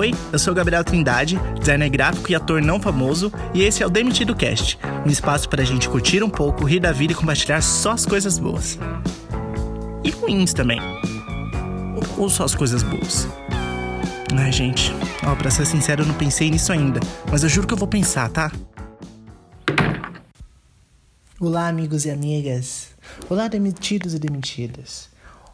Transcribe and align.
Oi, 0.00 0.14
eu 0.32 0.38
sou 0.38 0.54
Gabriel 0.54 0.82
Trindade, 0.82 1.38
designer 1.58 1.90
gráfico 1.90 2.32
e 2.32 2.34
ator 2.34 2.62
não 2.62 2.80
famoso, 2.80 3.30
e 3.52 3.60
esse 3.60 3.82
é 3.82 3.86
o 3.86 3.90
Demitido 3.90 4.34
Cast, 4.34 4.78
um 5.06 5.10
espaço 5.10 5.46
para 5.46 5.60
a 5.60 5.64
gente 5.66 5.90
curtir 5.90 6.22
um 6.22 6.30
pouco, 6.30 6.64
rir 6.64 6.80
da 6.80 6.90
vida 6.90 7.12
e 7.12 7.14
compartilhar 7.14 7.60
só 7.60 7.90
as 7.90 8.06
coisas 8.06 8.38
boas. 8.38 8.78
E 10.02 10.08
ruins 10.08 10.54
também. 10.54 10.80
Ou 12.16 12.30
só 12.30 12.44
as 12.44 12.54
coisas 12.54 12.82
boas. 12.82 13.28
Ai, 14.34 14.50
gente, 14.50 14.90
ó, 15.22 15.34
pra 15.34 15.50
ser 15.50 15.66
sincero, 15.66 16.02
eu 16.02 16.06
não 16.06 16.14
pensei 16.14 16.50
nisso 16.50 16.72
ainda, 16.72 16.98
mas 17.30 17.42
eu 17.42 17.50
juro 17.50 17.66
que 17.66 17.74
eu 17.74 17.78
vou 17.78 17.86
pensar, 17.86 18.30
tá? 18.30 18.50
Olá, 21.38 21.68
amigos 21.68 22.06
e 22.06 22.10
amigas. 22.10 22.88
Olá, 23.28 23.48
demitidos 23.48 24.14
e 24.14 24.18
demitidas. 24.18 25.10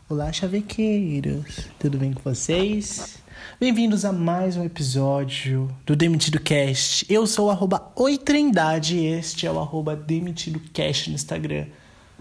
Olá, 0.09 0.33
chavequeiros. 0.33 1.67
Tudo 1.81 1.99
bem 1.99 2.13
com 2.13 2.21
vocês? 2.23 3.26
Bem-vindos 3.55 4.05
a 4.05 4.13
mais 4.13 4.57
um 4.57 4.65
episódio 4.65 5.75
do 5.87 5.97
Demitido 5.97 6.39
Cast. 6.39 7.07
Eu 7.09 7.27
sou 7.27 7.47
o 7.47 7.51
arroba 7.51 7.91
Oitrindade 7.97 8.97
e 8.97 9.07
este 9.07 9.47
é 9.47 9.51
o 9.51 9.59
arroba 9.59 9.97
Demitido 9.97 10.61
Cast 10.75 11.09
no 11.09 11.15
Instagram. 11.15 11.67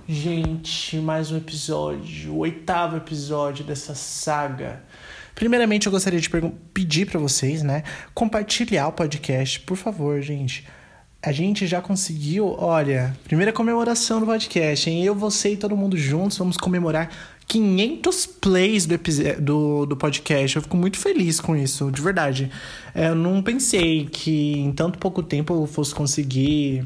Gente, 0.07 0.95
mais 0.97 1.31
um 1.31 1.37
episódio, 1.37 2.31
o 2.33 2.37
oitavo 2.37 2.95
episódio 2.95 3.65
dessa 3.65 3.93
saga. 3.93 4.81
Primeiramente, 5.33 5.87
eu 5.87 5.91
gostaria 5.91 6.21
de 6.21 6.29
pedir 6.73 7.05
para 7.05 7.19
vocês, 7.19 7.61
né, 7.61 7.83
compartilhar 8.13 8.87
o 8.87 8.93
podcast, 8.93 9.59
por 9.59 9.75
favor, 9.75 10.21
gente 10.21 10.65
a 11.25 11.31
gente 11.31 11.65
já 11.65 11.81
conseguiu, 11.81 12.55
olha, 12.59 13.17
primeira 13.23 13.51
comemoração 13.51 14.19
do 14.19 14.27
podcast, 14.27 14.87
hein? 14.87 15.03
Eu, 15.03 15.15
você 15.15 15.53
e 15.53 15.57
todo 15.57 15.75
mundo 15.75 15.97
juntos 15.97 16.37
vamos 16.37 16.55
comemorar 16.55 17.09
500 17.47 18.27
plays 18.27 18.85
do, 18.85 18.99
do, 19.41 19.85
do 19.87 19.97
podcast. 19.97 20.55
Eu 20.55 20.61
fico 20.61 20.77
muito 20.77 20.99
feliz 20.99 21.39
com 21.39 21.55
isso, 21.55 21.91
de 21.91 21.99
verdade. 21.99 22.51
É, 22.93 23.07
eu 23.07 23.15
não 23.15 23.41
pensei 23.41 24.05
que 24.05 24.59
em 24.59 24.71
tanto 24.71 24.99
pouco 24.99 25.23
tempo 25.23 25.51
eu 25.51 25.65
fosse 25.65 25.95
conseguir 25.95 26.85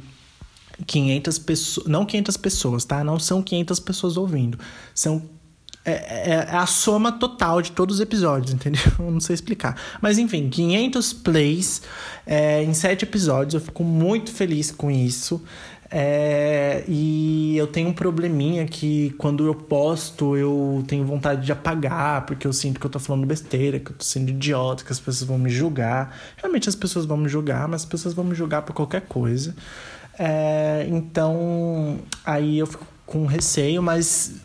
500 0.87 1.39
pessoas. 1.39 1.87
Não 1.87 2.05
500 2.05 2.37
pessoas, 2.37 2.85
tá? 2.85 3.03
Não 3.03 3.19
são 3.19 3.41
500 3.41 3.77
pessoas 3.81 4.15
ouvindo. 4.15 4.57
São 4.95 5.21
é, 5.85 5.91
é, 5.91 6.29
é, 6.31 6.55
a 6.55 6.65
soma 6.65 7.11
total 7.11 7.61
de 7.61 7.71
todos 7.71 7.95
os 7.95 8.01
episódios, 8.01 8.53
entendeu? 8.53 8.81
Eu 8.99 9.09
não 9.11 9.19
sei 9.19 9.33
explicar. 9.33 9.75
Mas 10.01 10.17
enfim, 10.17 10.49
500 10.49 11.13
plays 11.13 11.81
é, 12.25 12.63
em 12.63 12.73
7 12.73 13.03
episódios. 13.03 13.53
Eu 13.53 13.61
fico 13.61 13.83
muito 13.83 14.31
feliz 14.31 14.71
com 14.71 14.91
isso. 14.91 15.41
É, 15.91 16.83
e 16.87 17.57
eu 17.57 17.65
tenho 17.65 17.89
um 17.89 17.93
probleminha 17.93 18.63
que 18.67 19.09
quando 19.17 19.47
eu 19.47 19.55
posto 19.55 20.37
eu 20.37 20.83
tenho 20.87 21.03
vontade 21.03 21.43
de 21.43 21.51
apagar, 21.51 22.27
porque 22.27 22.45
eu 22.45 22.53
sinto 22.53 22.79
que 22.79 22.85
eu 22.85 22.91
tô 22.91 22.99
falando 22.99 23.25
besteira, 23.25 23.79
que 23.79 23.89
eu 23.91 23.95
tô 23.95 24.03
sendo 24.03 24.29
idiota, 24.29 24.83
que 24.83 24.91
as 24.91 24.99
pessoas 24.99 25.27
vão 25.27 25.39
me 25.39 25.49
julgar. 25.49 26.15
Realmente 26.37 26.69
as 26.69 26.75
pessoas 26.75 27.05
vão 27.05 27.17
me 27.17 27.27
julgar, 27.27 27.67
mas 27.67 27.81
as 27.81 27.85
pessoas 27.85 28.13
vão 28.13 28.25
me 28.25 28.35
julgar 28.35 28.61
por 28.61 28.73
qualquer 28.73 29.01
coisa. 29.01 29.55
É, 30.19 30.85
então, 30.89 31.99
aí 32.25 32.59
eu 32.59 32.67
fico 32.67 32.85
com 33.09 33.25
receio, 33.25 33.81
mas 33.81 34.35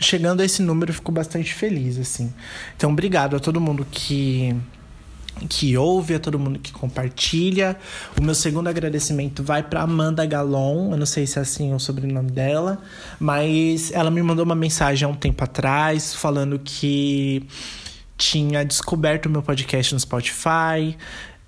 chegando 0.00 0.40
a 0.40 0.44
esse 0.44 0.60
número 0.60 0.90
eu 0.90 0.94
fico 0.94 1.12
bastante 1.12 1.54
feliz, 1.54 1.98
assim. 1.98 2.32
Então, 2.76 2.90
obrigado 2.90 3.36
a 3.36 3.40
todo 3.40 3.60
mundo 3.60 3.86
que 3.90 4.54
que 5.48 5.76
ouve, 5.76 6.14
a 6.14 6.18
todo 6.18 6.36
mundo 6.36 6.58
que 6.58 6.72
compartilha. 6.72 7.76
O 8.18 8.22
meu 8.24 8.34
segundo 8.34 8.66
agradecimento 8.66 9.40
vai 9.40 9.62
para 9.62 9.82
Amanda 9.82 10.26
Galon, 10.26 10.90
eu 10.90 10.96
não 10.96 11.06
sei 11.06 11.28
se 11.28 11.38
é 11.38 11.42
assim 11.42 11.72
o 11.72 11.78
sobrenome 11.78 12.32
dela, 12.32 12.82
mas 13.20 13.92
ela 13.92 14.10
me 14.10 14.20
mandou 14.20 14.44
uma 14.44 14.56
mensagem 14.56 15.06
há 15.06 15.08
um 15.08 15.14
tempo 15.14 15.44
atrás 15.44 16.12
falando 16.12 16.58
que 16.58 17.46
tinha 18.16 18.64
descoberto 18.64 19.26
o 19.26 19.30
meu 19.30 19.40
podcast 19.40 19.94
no 19.94 20.00
Spotify, 20.00 20.96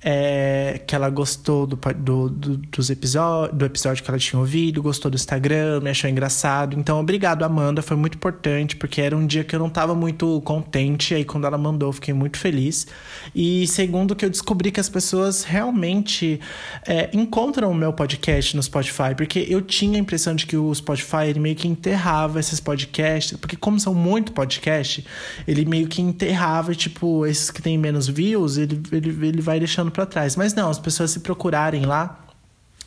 é, 0.02 0.80
que 0.86 0.94
ela 0.94 1.10
gostou 1.10 1.66
do, 1.66 1.76
do, 1.76 2.28
do, 2.30 2.56
dos 2.56 2.90
episódios, 2.90 3.56
do 3.56 3.64
episódio 3.64 4.02
que 4.02 4.10
ela 4.10 4.18
tinha 4.18 4.40
ouvido, 4.40 4.82
gostou 4.82 5.10
do 5.10 5.14
Instagram, 5.14 5.80
me 5.80 5.90
achou 5.90 6.08
engraçado. 6.08 6.78
Então, 6.78 6.98
obrigado, 6.98 7.42
Amanda, 7.42 7.82
foi 7.82 7.96
muito 7.96 8.14
importante, 8.14 8.76
porque 8.76 9.00
era 9.00 9.16
um 9.16 9.26
dia 9.26 9.44
que 9.44 9.54
eu 9.54 9.58
não 9.58 9.66
estava 9.66 9.94
muito 9.94 10.40
contente, 10.42 11.14
aí 11.14 11.24
quando 11.24 11.46
ela 11.46 11.58
mandou, 11.58 11.92
fiquei 11.92 12.14
muito 12.14 12.38
feliz. 12.38 12.86
E 13.34 13.66
segundo, 13.66 14.16
que 14.16 14.24
eu 14.24 14.30
descobri 14.30 14.70
que 14.70 14.80
as 14.80 14.88
pessoas 14.88 15.44
realmente 15.44 16.40
é, 16.86 17.10
encontram 17.12 17.70
o 17.70 17.74
meu 17.74 17.92
podcast 17.92 18.56
no 18.56 18.62
Spotify, 18.62 19.14
porque 19.14 19.46
eu 19.48 19.60
tinha 19.60 19.98
a 19.98 20.00
impressão 20.00 20.34
de 20.34 20.46
que 20.46 20.56
o 20.56 20.74
Spotify 20.74 21.26
ele 21.28 21.40
meio 21.40 21.56
que 21.56 21.68
enterrava 21.68 22.40
esses 22.40 22.58
podcasts, 22.58 23.38
porque 23.38 23.56
como 23.56 23.78
são 23.78 23.94
muito 23.94 24.32
podcast, 24.32 25.04
ele 25.46 25.66
meio 25.66 25.86
que 25.88 26.00
enterrava, 26.00 26.74
tipo, 26.74 27.26
esses 27.26 27.50
que 27.50 27.60
tem 27.60 27.76
menos 27.76 28.08
views, 28.08 28.56
ele, 28.56 28.80
ele, 28.92 29.26
ele 29.26 29.42
vai 29.42 29.58
deixando 29.58 29.89
ficando 29.90 29.92
para 29.92 30.06
trás. 30.06 30.36
Mas 30.36 30.54
não, 30.54 30.70
as 30.70 30.78
pessoas 30.78 31.10
se 31.10 31.20
procurarem 31.20 31.84
lá 31.84 32.16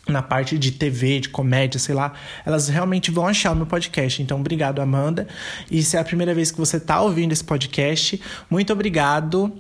na 0.06 0.22
parte 0.22 0.58
de 0.58 0.72
TV, 0.72 1.22
de 1.22 1.30
comédia, 1.30 1.80
sei 1.80 1.96
lá, 1.96 2.12
elas 2.46 2.68
realmente 2.68 3.10
vão 3.10 3.26
achar 3.26 3.54
o 3.54 3.56
meu 3.56 3.66
podcast. 3.66 4.22
Então, 4.22 4.38
obrigado, 4.38 4.82
Amanda. 4.82 5.28
E 5.72 5.82
se 5.82 5.96
é 5.96 6.00
a 6.00 6.04
primeira 6.04 6.34
vez 6.34 6.52
que 6.52 6.58
você 6.58 6.76
está 6.76 7.00
ouvindo 7.02 7.32
esse 7.32 7.44
podcast, 7.44 8.20
muito 8.50 8.74
obrigado 8.74 9.54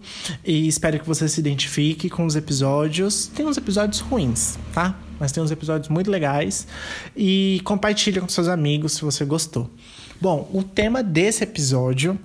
e 0.43 0.67
espero 0.67 0.99
que 0.99 1.07
você 1.07 1.29
se 1.29 1.39
identifique 1.39 2.09
com 2.09 2.25
os 2.25 2.35
episódios. 2.35 3.27
Tem 3.27 3.45
uns 3.45 3.55
episódios 3.55 4.01
ruins, 4.01 4.57
tá? 4.73 4.99
Mas 5.17 5.31
tem 5.31 5.41
uns 5.41 5.51
episódios 5.51 5.87
muito 5.87 6.11
legais 6.11 6.67
e 7.15 7.61
compartilha 7.63 8.19
com 8.19 8.27
seus 8.27 8.49
amigos 8.49 8.93
se 8.93 9.01
você 9.01 9.23
gostou. 9.23 9.71
Bom, 10.19 10.49
o 10.53 10.61
tema 10.61 11.01
desse 11.01 11.43
episódio 11.43 12.19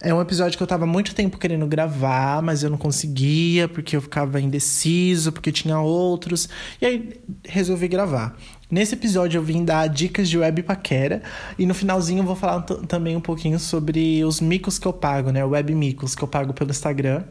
é 0.00 0.14
um 0.14 0.20
episódio 0.20 0.56
que 0.56 0.62
eu 0.62 0.66
tava 0.66 0.86
muito 0.86 1.14
tempo 1.14 1.38
querendo 1.38 1.66
gravar, 1.66 2.40
mas 2.42 2.62
eu 2.62 2.70
não 2.70 2.78
conseguia, 2.78 3.66
porque 3.66 3.96
eu 3.96 4.00
ficava 4.00 4.40
indeciso, 4.40 5.32
porque 5.32 5.50
tinha 5.50 5.80
outros. 5.80 6.48
E 6.80 6.86
aí 6.86 7.20
resolvi 7.44 7.88
gravar. 7.88 8.36
Nesse 8.70 8.94
episódio 8.94 9.38
eu 9.38 9.42
vim 9.42 9.64
dar 9.64 9.86
dicas 9.88 10.28
de 10.28 10.36
web 10.36 10.62
paquera 10.62 11.22
e 11.58 11.64
no 11.64 11.72
finalzinho 11.72 12.20
eu 12.20 12.26
vou 12.26 12.36
falar 12.36 12.60
também 12.62 13.16
um 13.16 13.20
pouquinho 13.20 13.58
sobre 13.58 14.22
os 14.24 14.42
micos 14.42 14.78
que 14.78 14.86
eu 14.86 14.92
pago, 14.92 15.30
né? 15.32 15.42
Web 15.42 15.74
micos 15.74 16.14
que 16.14 16.22
eu 16.22 16.28
pago 16.28 16.52
pelo 16.52 16.70
Instagram. 16.70 17.24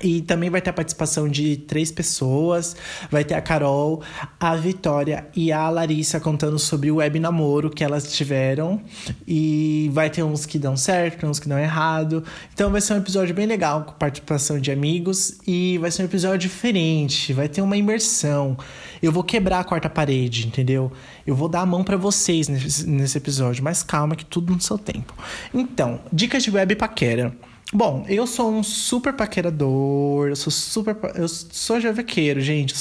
E 0.00 0.22
também 0.22 0.48
vai 0.48 0.60
ter 0.60 0.70
a 0.70 0.72
participação 0.72 1.28
de 1.28 1.56
três 1.56 1.90
pessoas. 1.90 2.74
Vai 3.10 3.24
ter 3.24 3.34
a 3.34 3.42
Carol, 3.42 4.02
a 4.40 4.56
Vitória 4.56 5.26
e 5.36 5.52
a 5.52 5.68
Larissa 5.68 6.18
contando 6.18 6.58
sobre 6.58 6.90
o 6.90 6.96
web 6.96 7.20
namoro 7.20 7.68
que 7.68 7.84
elas 7.84 8.12
tiveram. 8.12 8.80
E 9.28 9.90
vai 9.92 10.08
ter 10.08 10.22
uns 10.22 10.46
que 10.46 10.58
dão 10.58 10.76
certo, 10.76 11.26
uns 11.26 11.38
que 11.38 11.48
dão 11.48 11.58
errado. 11.58 12.24
Então 12.54 12.70
vai 12.70 12.80
ser 12.80 12.94
um 12.94 12.98
episódio 12.98 13.34
bem 13.34 13.46
legal 13.46 13.84
com 13.84 13.92
participação 13.92 14.58
de 14.58 14.70
amigos. 14.70 15.38
E 15.46 15.76
vai 15.78 15.90
ser 15.90 16.02
um 16.02 16.06
episódio 16.06 16.48
diferente. 16.48 17.32
Vai 17.32 17.48
ter 17.48 17.60
uma 17.60 17.76
imersão. 17.76 18.56
Eu 19.02 19.12
vou 19.12 19.22
quebrar 19.22 19.60
a 19.60 19.64
quarta 19.64 19.90
parede, 19.90 20.46
entendeu? 20.46 20.90
Eu 21.26 21.34
vou 21.34 21.48
dar 21.48 21.60
a 21.60 21.66
mão 21.66 21.84
para 21.84 21.96
vocês 21.96 22.48
nesse, 22.48 22.88
nesse 22.88 23.18
episódio. 23.18 23.62
Mas 23.62 23.82
calma 23.82 24.16
que 24.16 24.24
tudo 24.24 24.54
no 24.54 24.60
seu 24.60 24.78
tempo. 24.78 25.14
Então, 25.52 26.00
dicas 26.10 26.42
de 26.42 26.50
web 26.50 26.74
paquera. 26.76 27.36
Bom, 27.74 28.04
eu 28.06 28.26
sou 28.26 28.52
um 28.52 28.62
super 28.62 29.14
paquerador, 29.14 30.28
eu 30.28 30.36
sou 30.36 30.50
super. 30.50 30.94
Eu 31.14 31.26
sou 31.26 31.80
chavequeiro, 31.80 32.38
gente. 32.38 32.74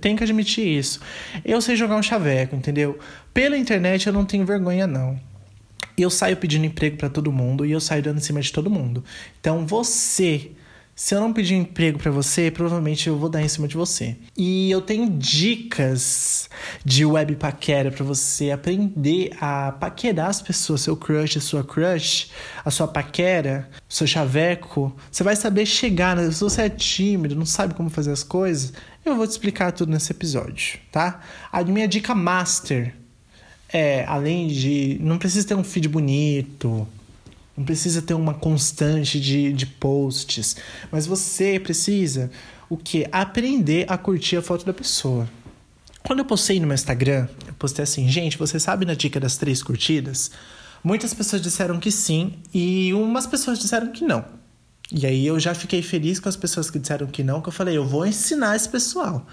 Tenho 0.00 0.16
que 0.16 0.24
admitir 0.24 0.66
isso. 0.66 1.00
Eu 1.44 1.60
sei 1.60 1.76
jogar 1.76 1.96
um 1.96 2.02
chaveco, 2.02 2.56
entendeu? 2.56 2.98
Pela 3.34 3.58
internet 3.58 4.06
eu 4.06 4.12
não 4.12 4.24
tenho 4.24 4.46
vergonha, 4.46 4.86
não. 4.86 5.20
Eu 5.98 6.08
saio 6.08 6.36
pedindo 6.38 6.64
emprego 6.64 6.96
para 6.96 7.10
todo 7.10 7.30
mundo 7.30 7.66
e 7.66 7.72
eu 7.72 7.80
saio 7.80 8.02
dando 8.02 8.18
em 8.18 8.22
cima 8.22 8.40
de 8.40 8.50
todo 8.50 8.70
mundo. 8.70 9.04
Então 9.38 9.66
você 9.66 10.52
se 10.98 11.14
eu 11.14 11.20
não 11.20 11.32
pedir 11.32 11.54
um 11.54 11.60
emprego 11.60 11.96
para 11.96 12.10
você, 12.10 12.50
provavelmente 12.50 13.06
eu 13.06 13.16
vou 13.16 13.28
dar 13.28 13.40
em 13.40 13.46
cima 13.46 13.68
de 13.68 13.76
você. 13.76 14.16
E 14.36 14.68
eu 14.68 14.80
tenho 14.80 15.08
dicas 15.08 16.50
de 16.84 17.04
web 17.04 17.36
paquera 17.36 17.92
para 17.92 18.04
você 18.04 18.50
aprender 18.50 19.30
a 19.40 19.70
paquerar 19.70 20.26
as 20.26 20.42
pessoas, 20.42 20.80
seu 20.80 20.96
crush, 20.96 21.38
a 21.38 21.40
sua 21.40 21.62
crush, 21.62 22.32
a 22.64 22.70
sua 22.72 22.88
paquera, 22.88 23.70
seu 23.88 24.08
chaveco. 24.08 24.92
Você 25.08 25.22
vai 25.22 25.36
saber 25.36 25.66
chegar, 25.66 26.16
né? 26.16 26.32
se 26.32 26.40
você 26.40 26.62
é 26.62 26.68
tímido, 26.68 27.36
não 27.36 27.46
sabe 27.46 27.74
como 27.74 27.88
fazer 27.88 28.10
as 28.10 28.24
coisas, 28.24 28.72
eu 29.04 29.14
vou 29.14 29.24
te 29.24 29.30
explicar 29.30 29.70
tudo 29.70 29.92
nesse 29.92 30.10
episódio, 30.10 30.80
tá? 30.90 31.20
A 31.52 31.62
minha 31.62 31.86
dica 31.86 32.12
master 32.12 32.92
é, 33.68 34.04
além 34.06 34.48
de 34.48 34.98
não 35.00 35.16
precisa 35.16 35.46
ter 35.46 35.54
um 35.54 35.62
feed 35.62 35.88
bonito, 35.88 36.88
não 37.58 37.64
precisa 37.64 38.00
ter 38.00 38.14
uma 38.14 38.34
constante 38.34 39.20
de, 39.20 39.52
de 39.52 39.66
posts. 39.66 40.56
Mas 40.92 41.06
você 41.06 41.58
precisa 41.58 42.30
o 42.70 42.76
que? 42.76 43.04
Aprender 43.10 43.84
a 43.88 43.98
curtir 43.98 44.36
a 44.36 44.42
foto 44.42 44.64
da 44.64 44.72
pessoa. 44.72 45.28
Quando 46.06 46.20
eu 46.20 46.24
postei 46.24 46.60
no 46.60 46.68
meu 46.68 46.74
Instagram, 46.76 47.26
eu 47.48 47.52
postei 47.54 47.82
assim, 47.82 48.08
gente, 48.08 48.38
você 48.38 48.60
sabe 48.60 48.86
na 48.86 48.94
dica 48.94 49.18
das 49.18 49.36
três 49.36 49.60
curtidas? 49.60 50.30
Muitas 50.84 51.12
pessoas 51.12 51.42
disseram 51.42 51.80
que 51.80 51.90
sim 51.90 52.34
e 52.54 52.94
umas 52.94 53.26
pessoas 53.26 53.58
disseram 53.58 53.90
que 53.90 54.04
não. 54.04 54.24
E 54.92 55.04
aí 55.04 55.26
eu 55.26 55.40
já 55.40 55.52
fiquei 55.52 55.82
feliz 55.82 56.20
com 56.20 56.28
as 56.28 56.36
pessoas 56.36 56.70
que 56.70 56.78
disseram 56.78 57.08
que 57.08 57.24
não, 57.24 57.42
que 57.42 57.48
eu 57.48 57.52
falei, 57.52 57.76
eu 57.76 57.84
vou 57.84 58.06
ensinar 58.06 58.54
esse 58.54 58.68
pessoal. 58.68 59.26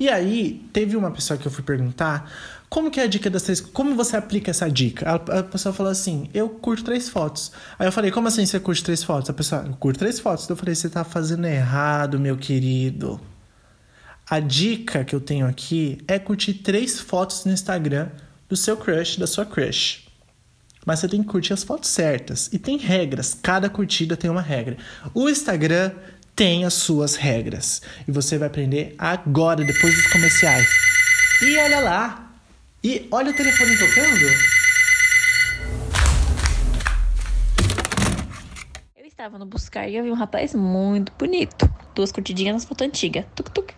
E 0.00 0.08
aí, 0.08 0.62
teve 0.72 0.96
uma 0.96 1.10
pessoa 1.10 1.38
que 1.38 1.46
eu 1.46 1.50
fui 1.50 1.64
perguntar 1.64 2.30
como 2.68 2.90
que 2.90 3.00
é 3.00 3.04
a 3.04 3.06
dica 3.06 3.30
das 3.30 3.42
três. 3.42 3.60
Como 3.60 3.94
você 3.94 4.16
aplica 4.16 4.50
essa 4.50 4.70
dica? 4.70 5.08
A, 5.10 5.38
a, 5.38 5.42
pessoa 5.42 5.72
falou 5.72 5.90
assim: 5.90 6.28
eu 6.34 6.48
curto 6.48 6.84
três 6.84 7.08
fotos. 7.08 7.50
Aí 7.78 7.86
eu 7.86 7.92
falei: 7.92 8.10
como 8.10 8.28
assim 8.28 8.44
você 8.44 8.60
curte 8.60 8.84
três 8.84 9.02
fotos? 9.02 9.30
A 9.30 9.32
pessoa, 9.32 9.64
eu 9.66 9.74
curto 9.74 9.98
três 9.98 10.20
fotos. 10.20 10.48
Eu 10.48 10.56
falei: 10.56 10.74
você 10.74 10.88
tá 10.88 11.02
fazendo 11.02 11.46
errado, 11.46 12.20
meu 12.20 12.36
querido. 12.36 13.20
A 14.28 14.40
dica 14.40 15.04
que 15.04 15.14
eu 15.14 15.20
tenho 15.20 15.46
aqui 15.46 15.98
é 16.06 16.18
curtir 16.18 16.54
três 16.54 17.00
fotos 17.00 17.46
no 17.46 17.52
Instagram 17.52 18.08
do 18.46 18.56
seu 18.56 18.76
crush, 18.76 19.18
da 19.18 19.26
sua 19.26 19.46
crush. 19.46 20.06
Mas 20.84 21.00
você 21.00 21.08
tem 21.08 21.22
que 21.22 21.28
curtir 21.28 21.54
as 21.54 21.64
fotos 21.64 21.88
certas. 21.88 22.50
E 22.52 22.58
tem 22.58 22.76
regras. 22.76 23.34
Cada 23.34 23.70
curtida 23.70 24.16
tem 24.16 24.30
uma 24.30 24.42
regra. 24.42 24.76
O 25.14 25.28
Instagram 25.28 25.92
tem 26.36 26.64
as 26.66 26.74
suas 26.74 27.16
regras. 27.16 27.80
E 28.06 28.12
você 28.12 28.36
vai 28.36 28.48
aprender 28.48 28.94
agora, 28.98 29.64
depois 29.64 29.94
dos 29.94 30.06
comerciais. 30.12 30.68
E 31.42 31.58
olha 31.58 31.80
lá, 31.80 32.27
e 32.88 33.06
olha 33.10 33.30
o 33.30 33.34
telefone 33.34 33.76
tocando. 33.76 34.24
Eu 38.96 39.04
estava 39.04 39.38
no 39.38 39.44
buscar 39.44 39.86
e 39.86 39.96
eu 39.96 40.04
vi 40.04 40.10
um 40.10 40.14
rapaz 40.14 40.54
muito 40.54 41.12
bonito. 41.18 41.70
Duas 41.94 42.10
curtidinhas 42.10 42.54
nas 42.54 42.64
fotos 42.64 42.86
antigas. 42.86 43.26
Tuk 43.36 43.50
tuk. 43.50 43.74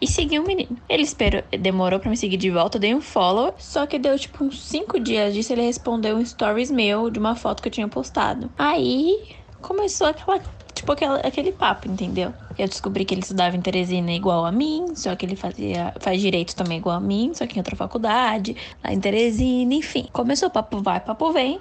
E 0.00 0.08
segui 0.08 0.40
um 0.40 0.44
menino. 0.44 0.76
Ele 0.88 1.04
esperou, 1.04 1.44
demorou 1.60 2.00
para 2.00 2.10
me 2.10 2.16
seguir 2.16 2.36
de 2.36 2.50
volta, 2.50 2.78
eu 2.78 2.80
dei 2.80 2.92
um 2.92 3.00
follow. 3.00 3.54
Só 3.58 3.86
que 3.86 3.96
deu 3.96 4.18
tipo 4.18 4.42
uns 4.42 4.60
5 4.60 4.98
dias 4.98 5.32
disso, 5.34 5.52
ele 5.52 5.62
respondeu 5.62 6.16
um 6.16 6.26
stories 6.26 6.72
meu 6.72 7.10
de 7.10 7.20
uma 7.20 7.36
foto 7.36 7.62
que 7.62 7.68
eu 7.68 7.72
tinha 7.72 7.86
postado. 7.86 8.50
Aí 8.58 9.36
começou 9.60 10.08
aquela 10.08 10.40
tipo 10.74 10.90
aquele, 10.90 11.20
aquele 11.24 11.52
papo, 11.52 11.88
entendeu? 11.88 12.34
Eu 12.58 12.68
descobri 12.68 13.04
que 13.04 13.14
ele 13.14 13.22
estudava 13.22 13.56
em 13.56 13.60
Teresina 13.60 14.12
igual 14.12 14.44
a 14.44 14.52
mim, 14.52 14.94
só 14.94 15.14
que 15.16 15.24
ele 15.24 15.36
fazia, 15.36 15.94
faz 16.00 16.20
direito 16.20 16.54
também 16.54 16.78
igual 16.78 16.96
a 16.96 17.00
mim, 17.00 17.32
só 17.34 17.46
que 17.46 17.56
em 17.56 17.60
outra 17.60 17.76
faculdade, 17.76 18.56
lá 18.82 18.92
em 18.92 19.00
Teresina, 19.00 19.74
enfim. 19.74 20.08
Começou 20.12 20.50
papo 20.50 20.82
vai, 20.82 21.00
papo 21.00 21.32
vem, 21.32 21.60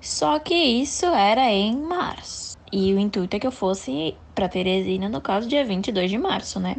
só 0.00 0.38
que 0.38 0.54
isso 0.54 1.06
era 1.06 1.50
em 1.50 1.76
março. 1.76 2.58
E 2.72 2.94
o 2.94 2.98
intuito 2.98 3.36
é 3.36 3.40
que 3.40 3.46
eu 3.46 3.52
fosse 3.52 4.14
para 4.34 4.48
Teresina, 4.48 5.08
no 5.08 5.20
caso, 5.20 5.48
dia 5.48 5.64
22 5.64 6.10
de 6.10 6.18
março, 6.18 6.60
né? 6.60 6.76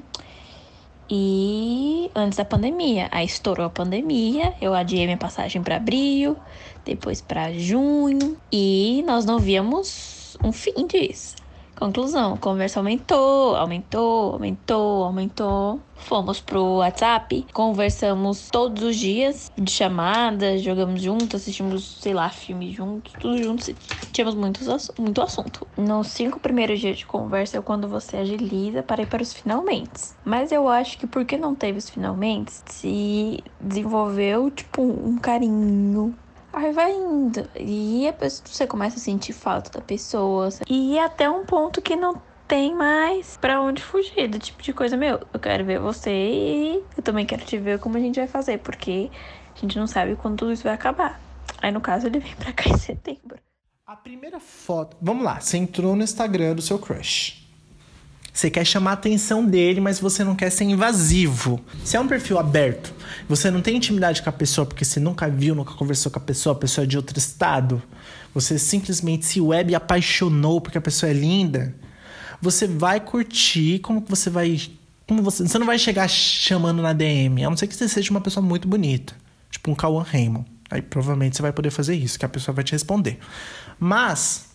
E 1.09 2.09
antes 2.15 2.37
da 2.37 2.45
pandemia, 2.45 3.09
aí 3.11 3.25
estourou 3.25 3.65
a 3.65 3.69
pandemia, 3.69 4.53
eu 4.61 4.73
adiei 4.73 5.03
minha 5.03 5.17
passagem 5.17 5.61
para 5.61 5.75
abril, 5.75 6.37
depois 6.85 7.19
para 7.19 7.51
junho, 7.51 8.37
e 8.49 9.03
nós 9.05 9.25
não 9.25 9.37
víamos 9.37 10.37
um 10.41 10.53
fim 10.53 10.87
disso. 10.87 11.40
Conclusão, 11.81 12.37
conversa 12.37 12.79
aumentou, 12.79 13.55
aumentou, 13.55 14.33
aumentou, 14.33 15.03
aumentou. 15.03 15.83
Fomos 15.95 16.39
pro 16.39 16.77
WhatsApp, 16.77 17.47
conversamos 17.51 18.51
todos 18.51 18.83
os 18.83 18.95
dias 18.95 19.49
de 19.57 19.71
chamadas, 19.71 20.61
jogamos 20.61 21.01
juntos, 21.01 21.41
assistimos, 21.41 21.99
sei 21.99 22.13
lá, 22.13 22.29
filme 22.29 22.71
juntos, 22.71 23.15
tudo 23.17 23.41
juntos. 23.41 23.73
Tínhamos 24.11 24.35
muito 24.35 24.61
assunto. 25.21 25.67
Nos 25.75 26.09
cinco 26.09 26.39
primeiros 26.39 26.79
dias 26.79 26.99
de 26.99 27.05
conversa 27.07 27.57
é 27.57 27.61
quando 27.63 27.87
você 27.87 28.17
agiliza 28.17 28.83
para 28.83 29.01
ir 29.01 29.07
para 29.07 29.23
os 29.23 29.33
finalmente. 29.33 30.13
Mas 30.23 30.51
eu 30.51 30.67
acho 30.67 30.99
que 30.99 31.07
porque 31.07 31.35
não 31.35 31.55
teve 31.55 31.79
os 31.79 31.89
finalmente, 31.89 32.51
se 32.67 33.43
desenvolveu, 33.59 34.51
tipo, 34.51 34.83
um 34.83 35.17
carinho 35.17 36.15
Aí 36.53 36.71
vai 36.71 36.91
indo. 36.91 37.47
E 37.57 38.07
a 38.07 38.13
pessoa, 38.13 38.47
você 38.47 38.67
começa 38.67 38.97
a 38.97 38.99
sentir 38.99 39.33
falta 39.33 39.71
da 39.71 39.81
pessoa. 39.81 40.49
E 40.69 40.99
até 40.99 41.29
um 41.29 41.45
ponto 41.45 41.81
que 41.81 41.95
não 41.95 42.21
tem 42.47 42.75
mais 42.75 43.37
para 43.37 43.61
onde 43.61 43.81
fugir 43.81 44.27
do 44.27 44.37
tipo 44.37 44.61
de 44.61 44.73
coisa, 44.73 44.97
meu, 44.97 45.21
eu 45.33 45.39
quero 45.39 45.63
ver 45.63 45.79
você 45.79 46.11
e 46.11 46.83
eu 46.97 47.01
também 47.01 47.25
quero 47.25 47.45
te 47.45 47.57
ver 47.57 47.79
como 47.79 47.95
a 47.95 47.99
gente 47.99 48.19
vai 48.19 48.27
fazer, 48.27 48.59
porque 48.59 49.09
a 49.55 49.59
gente 49.59 49.79
não 49.79 49.87
sabe 49.87 50.17
quando 50.17 50.37
tudo 50.37 50.51
isso 50.51 50.63
vai 50.63 50.73
acabar. 50.73 51.21
Aí 51.61 51.71
no 51.71 51.79
caso 51.79 52.07
ele 52.07 52.19
vem 52.19 52.35
pra 52.35 52.51
cá 52.51 52.69
em 52.69 52.75
setembro. 52.77 53.39
A 53.87 53.95
primeira 53.95 54.39
foto. 54.39 54.97
Vamos 55.01 55.23
lá, 55.23 55.39
você 55.39 55.57
entrou 55.57 55.95
no 55.95 56.03
Instagram 56.03 56.55
do 56.55 56.61
seu 56.61 56.77
crush. 56.77 57.40
Você 58.33 58.49
quer 58.49 58.65
chamar 58.65 58.91
a 58.91 58.93
atenção 58.93 59.45
dele, 59.45 59.81
mas 59.81 59.99
você 59.99 60.23
não 60.23 60.35
quer 60.35 60.49
ser 60.49 60.63
invasivo. 60.63 61.59
Se 61.83 61.97
é 61.97 61.99
um 61.99 62.07
perfil 62.07 62.39
aberto, 62.39 62.93
você 63.27 63.51
não 63.51 63.61
tem 63.61 63.75
intimidade 63.75 64.21
com 64.21 64.29
a 64.29 64.33
pessoa 64.33 64.65
porque 64.65 64.85
você 64.85 64.99
nunca 64.99 65.29
viu, 65.29 65.53
nunca 65.53 65.73
conversou 65.73 66.11
com 66.11 66.19
a 66.19 66.21
pessoa, 66.21 66.55
a 66.55 66.59
pessoa 66.59 66.85
é 66.85 66.87
de 66.87 66.95
outro 66.95 67.17
estado, 67.17 67.81
você 68.33 68.57
simplesmente 68.57 69.25
se 69.25 69.41
web 69.41 69.75
apaixonou 69.75 70.61
porque 70.61 70.77
a 70.77 70.81
pessoa 70.81 71.09
é 71.09 71.13
linda, 71.13 71.75
você 72.41 72.65
vai 72.65 72.99
curtir 72.99 73.79
como 73.79 74.03
você 74.07 74.29
vai. 74.29 74.59
Como 75.07 75.21
você, 75.21 75.45
você 75.45 75.59
não 75.59 75.65
vai 75.65 75.77
chegar 75.77 76.07
chamando 76.07 76.81
na 76.81 76.93
DM, 76.93 77.43
a 77.43 77.49
não 77.49 77.57
ser 77.57 77.67
que 77.67 77.75
você 77.75 77.89
seja 77.89 78.11
uma 78.11 78.21
pessoa 78.21 78.43
muito 78.43 78.65
bonita, 78.65 79.13
tipo 79.49 79.69
um 79.69 79.75
Cauan 79.75 80.03
Raymond. 80.03 80.45
Aí 80.69 80.81
provavelmente 80.81 81.35
você 81.35 81.41
vai 81.41 81.51
poder 81.51 81.69
fazer 81.69 81.95
isso, 81.95 82.17
que 82.17 82.25
a 82.25 82.29
pessoa 82.29 82.55
vai 82.55 82.63
te 82.63 82.71
responder. 82.71 83.19
Mas 83.77 84.50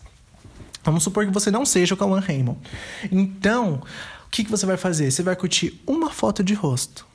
Vamos 0.87 1.03
supor 1.03 1.25
que 1.25 1.33
você 1.33 1.51
não 1.51 1.65
seja 1.65 1.93
o 1.93 1.97
Cauã 1.97 2.21
Raymond. 2.21 2.57
Então, 3.11 3.81
o 4.25 4.29
que, 4.29 4.45
que 4.45 4.49
você 4.49 4.65
vai 4.65 4.77
fazer? 4.77 5.11
Você 5.11 5.21
vai 5.21 5.35
curtir 5.35 5.81
uma 5.85 6.09
foto 6.09 6.41
de 6.41 6.53
rosto. 6.53 7.05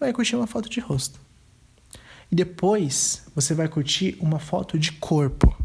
Vai 0.00 0.12
curtir 0.12 0.34
uma 0.34 0.48
foto 0.48 0.68
de 0.68 0.80
rosto. 0.80 1.20
E 2.32 2.34
depois 2.34 3.22
você 3.32 3.54
vai 3.54 3.68
curtir 3.68 4.16
uma 4.18 4.40
foto 4.40 4.76
de 4.76 4.90
corpo. 4.90 5.56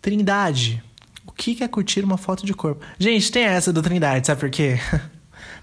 Trindade. 0.00 0.82
O 1.26 1.32
que 1.32 1.62
é 1.62 1.68
curtir 1.68 2.02
uma 2.02 2.16
foto 2.16 2.46
de 2.46 2.54
corpo? 2.54 2.82
Gente, 2.98 3.30
tem 3.30 3.44
essa 3.44 3.70
do 3.70 3.82
Trindade, 3.82 4.26
sabe 4.26 4.40
por 4.40 4.48
quê? 4.48 4.78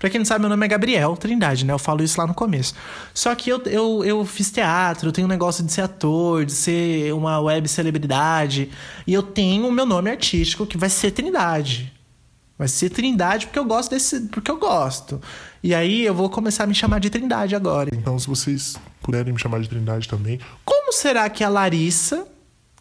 Pra 0.02 0.10
quem 0.10 0.18
não 0.18 0.26
sabe, 0.26 0.40
meu 0.40 0.50
nome 0.50 0.66
é 0.66 0.68
Gabriel 0.68 1.16
Trindade, 1.16 1.64
né? 1.64 1.72
Eu 1.72 1.78
falo 1.78 2.04
isso 2.04 2.20
lá 2.20 2.26
no 2.26 2.34
começo. 2.34 2.74
Só 3.14 3.36
que 3.36 3.52
eu, 3.52 3.62
eu, 3.68 4.04
eu 4.04 4.26
fiz 4.26 4.50
teatro, 4.50 5.10
eu 5.10 5.12
tenho 5.12 5.28
um 5.28 5.30
negócio 5.30 5.64
de 5.64 5.72
ser 5.72 5.82
ator, 5.82 6.44
de 6.44 6.54
ser 6.54 7.14
uma 7.14 7.40
web 7.40 7.68
celebridade. 7.68 8.72
E 9.06 9.14
eu 9.14 9.22
tenho 9.22 9.68
o 9.68 9.72
meu 9.72 9.86
nome 9.86 10.10
artístico 10.10 10.66
que 10.66 10.76
vai 10.76 10.90
ser 10.90 11.12
Trindade. 11.12 11.94
Vai 12.58 12.68
ser 12.68 12.90
Trindade 12.90 13.46
porque 13.46 13.60
eu 13.60 13.64
gosto 13.64 13.92
desse. 13.92 14.22
Porque 14.22 14.50
eu 14.50 14.58
gosto. 14.58 15.22
E 15.62 15.76
aí 15.76 16.04
eu 16.04 16.16
vou 16.16 16.32
começar 16.32 16.64
a 16.64 16.68
me 16.68 16.74
chamar 16.74 17.00
de 17.00 17.12
Trindade 17.12 17.56
agora. 17.56 17.92
Então, 17.94 18.18
se 18.18 18.28
vocês 18.28 18.78
puderem 19.04 19.32
me 19.32 19.40
chamar 19.40 19.62
de 19.62 19.70
Trindade 19.70 20.08
também. 20.08 20.40
Como 20.66 20.92
será 20.92 21.30
que 21.30 21.44
a 21.44 21.50
Larissa 21.50 22.28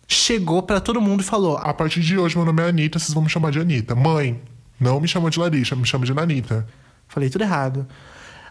chegou 0.09 0.63
para 0.63 0.81
todo 0.81 1.03
mundo 1.03 1.21
e 1.21 1.25
falou: 1.25 1.59
A 1.59 1.75
partir 1.75 2.01
de 2.01 2.17
hoje, 2.17 2.35
meu 2.35 2.47
nome 2.47 2.63
é 2.63 2.69
Anitta, 2.71 2.99
vocês 2.99 3.13
vão 3.13 3.23
me 3.23 3.29
chamar 3.29 3.53
de 3.53 3.61
Anitta. 3.61 3.95
Mãe, 3.95 4.41
não 4.81 4.99
me 4.99 5.07
chama 5.07 5.29
de 5.29 5.39
Larissa, 5.39 5.77
me 5.77 5.85
chama 5.85 6.07
de 6.07 6.15
Nanita. 6.15 6.67
Falei 7.11 7.29
tudo 7.29 7.43
errado. 7.43 7.87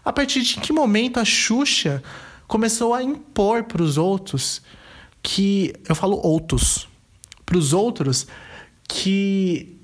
A 0.04 0.12
partir 0.12 0.42
de 0.42 0.60
que 0.60 0.72
momento 0.72 1.18
a 1.18 1.24
Xuxa 1.24 2.02
começou 2.46 2.94
a 2.94 3.02
impor 3.02 3.64
para 3.64 3.82
os 3.82 3.96
outros 3.96 4.62
que. 5.22 5.72
Eu 5.88 5.94
falo 5.94 6.20
outros. 6.22 6.86
Para 7.44 7.56
os 7.58 7.72
outros 7.72 8.26
que 8.86 9.76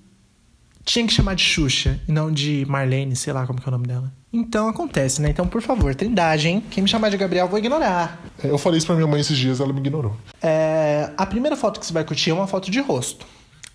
tinha 0.85 1.07
que 1.07 1.13
chamar 1.13 1.35
de 1.35 1.43
Xuxa 1.43 2.01
e 2.07 2.13
não 2.13 2.31
de 2.31 2.65
Marlene, 2.69 3.17
sei 3.17 3.33
lá 3.33 3.47
como 3.47 3.59
é 3.65 3.69
o 3.69 3.71
nome 3.71 3.87
dela. 3.87 4.13
Então 4.33 4.69
acontece, 4.69 5.23
né? 5.23 5.31
Então, 5.31 5.49
por 5.49 5.63
favor, 5.63 5.95
trindade, 5.95 6.49
hein? 6.49 6.63
Quem 6.71 6.83
me 6.83 6.89
chamar 6.89 7.09
de 7.09 7.17
Gabriel, 7.17 7.49
vou 7.49 7.59
ignorar. 7.59 8.23
É, 8.43 8.51
eu 8.51 8.59
falei 8.59 8.79
isso 8.79 8.87
pra 8.87 8.95
minha 8.95 9.07
mãe 9.07 9.21
esses 9.21 9.37
dias, 9.37 9.59
ela 9.59 9.73
me 9.73 9.81
ignorou. 9.81 10.17
É, 10.43 11.11
a 11.17 11.25
primeira 11.25 11.57
foto 11.57 11.81
que 11.81 11.87
você 11.87 11.93
vai 11.93 12.05
curtir 12.05 12.31
é 12.31 12.35
uma 12.35 12.47
foto 12.47 12.71
de 12.71 12.79
rosto. 12.81 13.27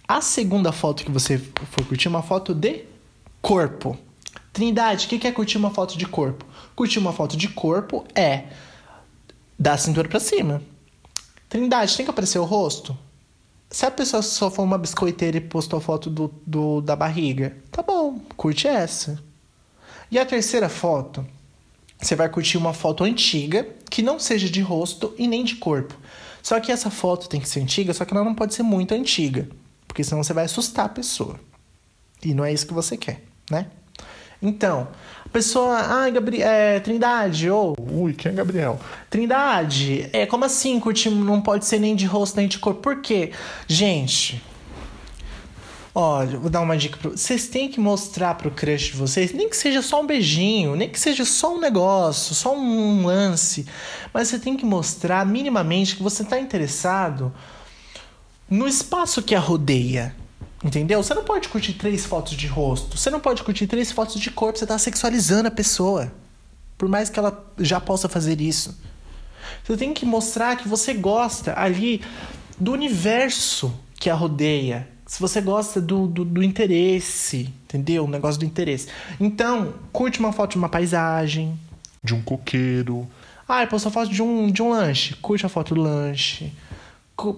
A 0.08 0.22
segunda 0.22 0.72
foto 0.72 1.04
que 1.04 1.12
você 1.12 1.38
for 1.38 1.86
curtir 1.86 2.08
é 2.08 2.10
uma 2.10 2.22
foto 2.22 2.54
de 2.54 2.84
corpo. 3.42 3.98
Trindade, 4.54 5.06
o 5.06 5.10
que 5.10 5.28
é 5.28 5.32
curtir 5.32 5.58
uma 5.58 5.72
foto 5.72 5.98
de 5.98 6.06
corpo? 6.06 6.46
Curtir 6.76 7.00
uma 7.00 7.14
foto 7.14 7.38
de 7.38 7.48
corpo 7.48 8.06
é 8.14 8.46
da 9.58 9.78
cintura 9.78 10.10
para 10.10 10.20
cima. 10.20 10.62
Trindade, 11.48 11.96
tem 11.96 12.06
que 12.06 12.10
aparecer 12.10 12.40
o 12.40 12.44
rosto? 12.44 12.98
Se 13.70 13.86
a 13.86 13.92
pessoa 13.92 14.22
só 14.22 14.52
for 14.52 14.64
uma 14.64 14.78
biscoiteira 14.78 15.38
e 15.38 15.42
postou 15.42 15.80
foto 15.80 16.10
do, 16.10 16.34
do, 16.46 16.82
da 16.82 16.96
barriga, 16.96 17.56
tá 17.72 17.82
bom, 17.82 18.20
curte 18.36 18.68
essa. 18.68 19.24
E 20.10 20.20
a 20.20 20.26
terceira 20.26 20.68
foto, 20.68 21.26
você 21.98 22.16
vai 22.16 22.28
curtir 22.28 22.58
uma 22.58 22.74
foto 22.74 23.06
antiga, 23.06 23.66
que 23.90 24.02
não 24.02 24.20
seja 24.20 24.50
de 24.50 24.60
rosto 24.60 25.16
e 25.18 25.26
nem 25.26 25.46
de 25.46 25.56
corpo. 25.56 25.96
Só 26.44 26.60
que 26.60 26.72
essa 26.72 26.90
foto 26.90 27.30
tem 27.30 27.40
que 27.40 27.48
ser 27.48 27.62
antiga, 27.62 27.94
só 27.94 28.04
que 28.04 28.14
ela 28.14 28.26
não 28.26 28.36
pode 28.36 28.54
ser 28.54 28.64
muito 28.64 28.94
antiga, 28.94 29.48
porque 29.88 30.04
senão 30.04 30.22
você 30.22 30.34
vai 30.34 30.46
assustar 30.46 30.88
a 30.88 30.90
pessoa. 30.90 31.40
E 32.24 32.34
não 32.34 32.44
é 32.44 32.52
isso 32.52 32.68
que 32.68 32.74
você 32.74 32.98
quer, 32.98 33.24
né? 33.50 33.68
Então, 34.42 34.88
a 35.26 35.30
pessoa, 35.30 35.78
ah, 35.78 36.10
Gabriel, 36.10 36.48
é, 36.48 36.80
Trindade, 36.80 37.50
ou. 37.50 37.76
Ui, 37.80 38.14
quem 38.14 38.32
é 38.32 38.36
Gabriel? 38.36 38.80
Trindade, 39.10 40.10
é 40.12 40.26
como 40.26 40.46
assim, 40.46 40.80
curtir 40.80 41.10
não 41.10 41.42
pode 41.42 41.66
ser 41.66 41.80
nem 41.80 41.96
de 41.96 42.06
rosto 42.06 42.38
nem 42.38 42.48
de 42.48 42.58
cor? 42.58 42.76
Por 42.76 43.02
quê? 43.02 43.32
Gente, 43.68 44.42
Olha, 45.94 46.40
vou 46.40 46.50
dar 46.50 46.62
uma 46.62 46.78
dica 46.78 46.98
pra 46.98 47.10
vocês. 47.12 47.48
têm 47.50 47.68
que 47.68 47.80
mostrar 47.80 48.36
pro 48.36 48.50
crush 48.50 48.92
de 48.92 48.98
vocês, 48.98 49.34
nem 49.34 49.50
que 49.50 49.58
seja 49.58 49.82
só 49.82 50.02
um 50.02 50.08
beijinho, 50.08 50.74
nem 50.74 50.88
que 50.88 50.98
seja 50.98 51.26
só 51.26 51.54
um 51.54 51.60
negócio, 51.60 52.34
só 52.34 52.56
um 52.56 53.06
lance, 53.06 53.66
mas 54.14 54.30
você 54.30 54.40
tem 54.40 54.56
que 54.56 54.66
mostrar 54.66 55.26
minimamente 55.26 55.98
que 55.98 56.04
você 56.04 56.24
tá 56.24 56.40
interessado 56.40 57.34
no 58.50 58.68
espaço 58.70 59.22
que 59.22 59.36
a 59.36 59.40
rodeia. 59.40 60.16
Entendeu? 60.64 61.02
Você 61.02 61.14
não 61.14 61.24
pode 61.24 61.50
curtir 61.50 61.74
três 61.74 62.06
fotos 62.06 62.34
de 62.34 62.48
rosto. 62.48 62.98
Você 62.98 63.10
não 63.10 63.20
pode 63.20 63.44
curtir 63.44 63.66
três 63.68 63.92
fotos 63.92 64.20
de 64.20 64.30
corpo. 64.30 64.60
Você 64.60 64.68
tá 64.68 64.78
sexualizando 64.78 65.48
a 65.48 65.52
pessoa. 65.52 66.12
por 66.78 66.90
mais 66.90 67.10
que 67.10 67.20
ela 67.20 67.46
já 67.60 67.80
possa 67.80 68.10
fazer 68.10 68.42
isso. 68.42 68.76
Você 69.64 69.78
tem 69.78 69.94
que 69.94 70.06
mostrar 70.06 70.56
que 70.56 70.68
você 70.68 70.94
gosta 70.94 71.54
ali 71.60 72.02
do 72.60 72.72
universo 72.72 73.72
que 74.00 74.10
a 74.10 74.16
rodeia. 74.16 74.88
Se 75.06 75.20
você 75.20 75.42
gosta 75.42 75.80
do, 75.80 76.08
do, 76.08 76.26
do 76.26 76.42
interesse, 76.42 77.54
entendeu? 77.66 78.06
O 78.06 78.08
negócio 78.08 78.40
do 78.40 78.46
interesse. 78.46 78.88
Então, 79.20 79.76
curte 79.92 80.20
uma 80.20 80.32
foto 80.32 80.52
de 80.52 80.58
uma 80.58 80.70
paisagem. 80.70 81.60
De 82.04 82.16
um 82.16 82.22
coqueiro. 82.22 83.08
Ah, 83.48 83.68
postou 83.68 83.92
foto 83.92 84.10
de 84.10 84.24
um, 84.24 84.50
de 84.50 84.64
um 84.64 84.70
lanche. 84.70 85.16
Curte 85.16 85.46
a 85.46 85.50
foto 85.50 85.76
do 85.76 85.82
lanche. 85.82 86.52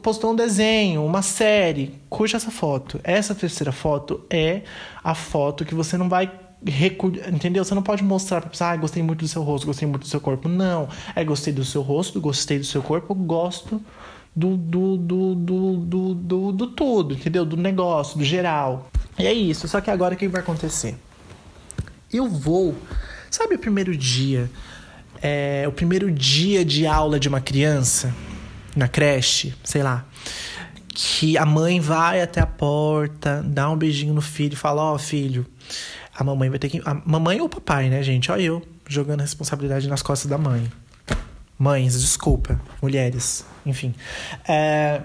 Postou 0.01 0.31
um 0.31 0.35
desenho, 0.35 1.05
uma 1.05 1.21
série. 1.21 1.99
Curte 2.09 2.35
essa 2.35 2.51
foto. 2.51 2.99
Essa 3.03 3.35
terceira 3.35 3.71
foto 3.71 4.21
é 4.29 4.61
a 5.03 5.13
foto 5.13 5.65
que 5.65 5.75
você 5.75 5.97
não 5.97 6.07
vai 6.09 6.31
entendeu? 7.31 7.63
Você 7.65 7.75
não 7.75 7.83
pode 7.83 8.03
mostrar 8.03 8.39
pra 8.39 8.49
pessoa, 8.49 8.69
ah, 8.69 8.77
gostei 8.77 9.03
muito 9.03 9.19
do 9.19 9.27
seu 9.27 9.43
rosto, 9.43 9.67
gostei 9.67 9.87
muito 9.87 10.03
do 10.03 10.07
seu 10.07 10.21
corpo. 10.21 10.47
Não. 10.47 10.87
É 11.15 11.23
gostei 11.23 11.51
do 11.51 11.65
seu 11.65 11.81
rosto, 11.81 12.21
gostei 12.21 12.57
do 12.57 12.65
seu 12.65 12.81
corpo, 12.81 13.13
gosto 13.13 13.81
do, 14.35 14.55
do, 14.55 14.97
do, 14.97 15.35
do, 15.35 15.75
do, 15.75 16.13
do, 16.13 16.51
do 16.51 16.67
tudo, 16.67 17.13
entendeu? 17.15 17.45
Do 17.45 17.57
negócio, 17.57 18.17
do 18.17 18.23
geral. 18.23 18.89
E 19.19 19.27
é 19.27 19.33
isso. 19.33 19.67
Só 19.67 19.81
que 19.81 19.91
agora 19.91 20.15
o 20.15 20.17
que 20.17 20.27
vai 20.27 20.41
acontecer? 20.41 20.95
Eu 22.11 22.29
vou. 22.29 22.75
Sabe 23.29 23.55
o 23.55 23.59
primeiro 23.59 23.95
dia? 23.95 24.49
É, 25.21 25.65
o 25.67 25.71
primeiro 25.71 26.11
dia 26.11 26.63
de 26.63 26.85
aula 26.85 27.19
de 27.19 27.27
uma 27.27 27.41
criança 27.41 28.13
na 28.75 28.87
creche, 28.87 29.53
sei 29.63 29.83
lá. 29.83 30.05
Que 30.95 31.37
a 31.37 31.45
mãe 31.45 31.79
vai 31.79 32.21
até 32.21 32.39
a 32.39 32.45
porta, 32.45 33.43
dá 33.43 33.69
um 33.69 33.77
beijinho 33.77 34.13
no 34.13 34.21
filho 34.21 34.53
e 34.53 34.55
fala: 34.55 34.81
Ó, 34.83 34.97
filho, 34.97 35.45
a 36.15 36.23
mamãe 36.23 36.49
vai 36.49 36.59
ter 36.59 36.69
que. 36.69 36.81
A 36.85 36.93
mamãe 37.05 37.39
ou 37.39 37.47
o 37.47 37.49
papai, 37.49 37.89
né, 37.89 38.03
gente? 38.03 38.31
Ó, 38.31 38.37
eu 38.37 38.61
jogando 38.87 39.21
a 39.21 39.23
responsabilidade 39.23 39.87
nas 39.87 40.01
costas 40.01 40.29
da 40.29 40.37
mãe. 40.37 40.71
Mães, 41.57 41.99
desculpa, 41.99 42.59
mulheres, 42.81 43.45
enfim. 43.65 43.93
É, 44.47 45.03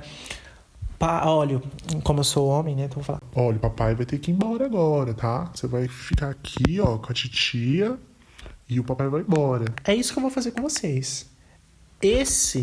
pa, 0.99 1.25
olha, 1.27 1.63
como 2.03 2.21
eu 2.21 2.25
sou 2.25 2.49
homem, 2.49 2.75
né? 2.75 2.85
Então 2.85 2.97
vou 2.97 3.05
falar. 3.05 3.21
Olha, 3.35 3.57
o 3.57 3.61
papai 3.61 3.95
vai 3.95 4.05
ter 4.05 4.19
que 4.19 4.31
ir 4.31 4.35
embora 4.35 4.67
agora, 4.67 5.15
tá? 5.15 5.51
Você 5.55 5.67
vai 5.67 5.87
ficar 5.89 6.31
aqui, 6.31 6.81
ó, 6.81 6.99
com 6.99 7.11
a 7.11 7.15
titia 7.15 7.99
e 8.69 8.81
o 8.81 8.85
papai 8.85 9.09
vai 9.09 9.21
embora. 9.21 9.67
É 9.85 9.95
isso 9.95 10.13
que 10.13 10.19
eu 10.19 10.23
vou 10.23 10.31
fazer 10.31 10.51
com 10.51 10.63
vocês. 10.63 11.31
Esse 12.03 12.63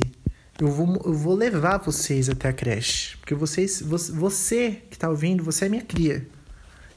eu 0.60 0.68
vou, 0.70 1.02
eu 1.06 1.14
vou 1.14 1.36
levar 1.36 1.78
vocês 1.80 2.30
até 2.30 2.50
a 2.50 2.54
creche. 2.54 3.18
Porque 3.18 3.36
vocês, 3.36 3.82
você, 3.82 4.12
você 4.12 4.72
que 4.90 4.98
tá 4.98 5.10
ouvindo, 5.10 5.44
você 5.44 5.66
é 5.66 5.70
minha 5.70 5.84
cria. 5.84 6.28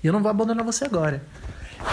E 0.02 0.06
eu 0.06 0.12
não 0.12 0.22
vou 0.22 0.30
abandonar 0.30 0.64
você 0.64 0.84
agora. 0.84 1.22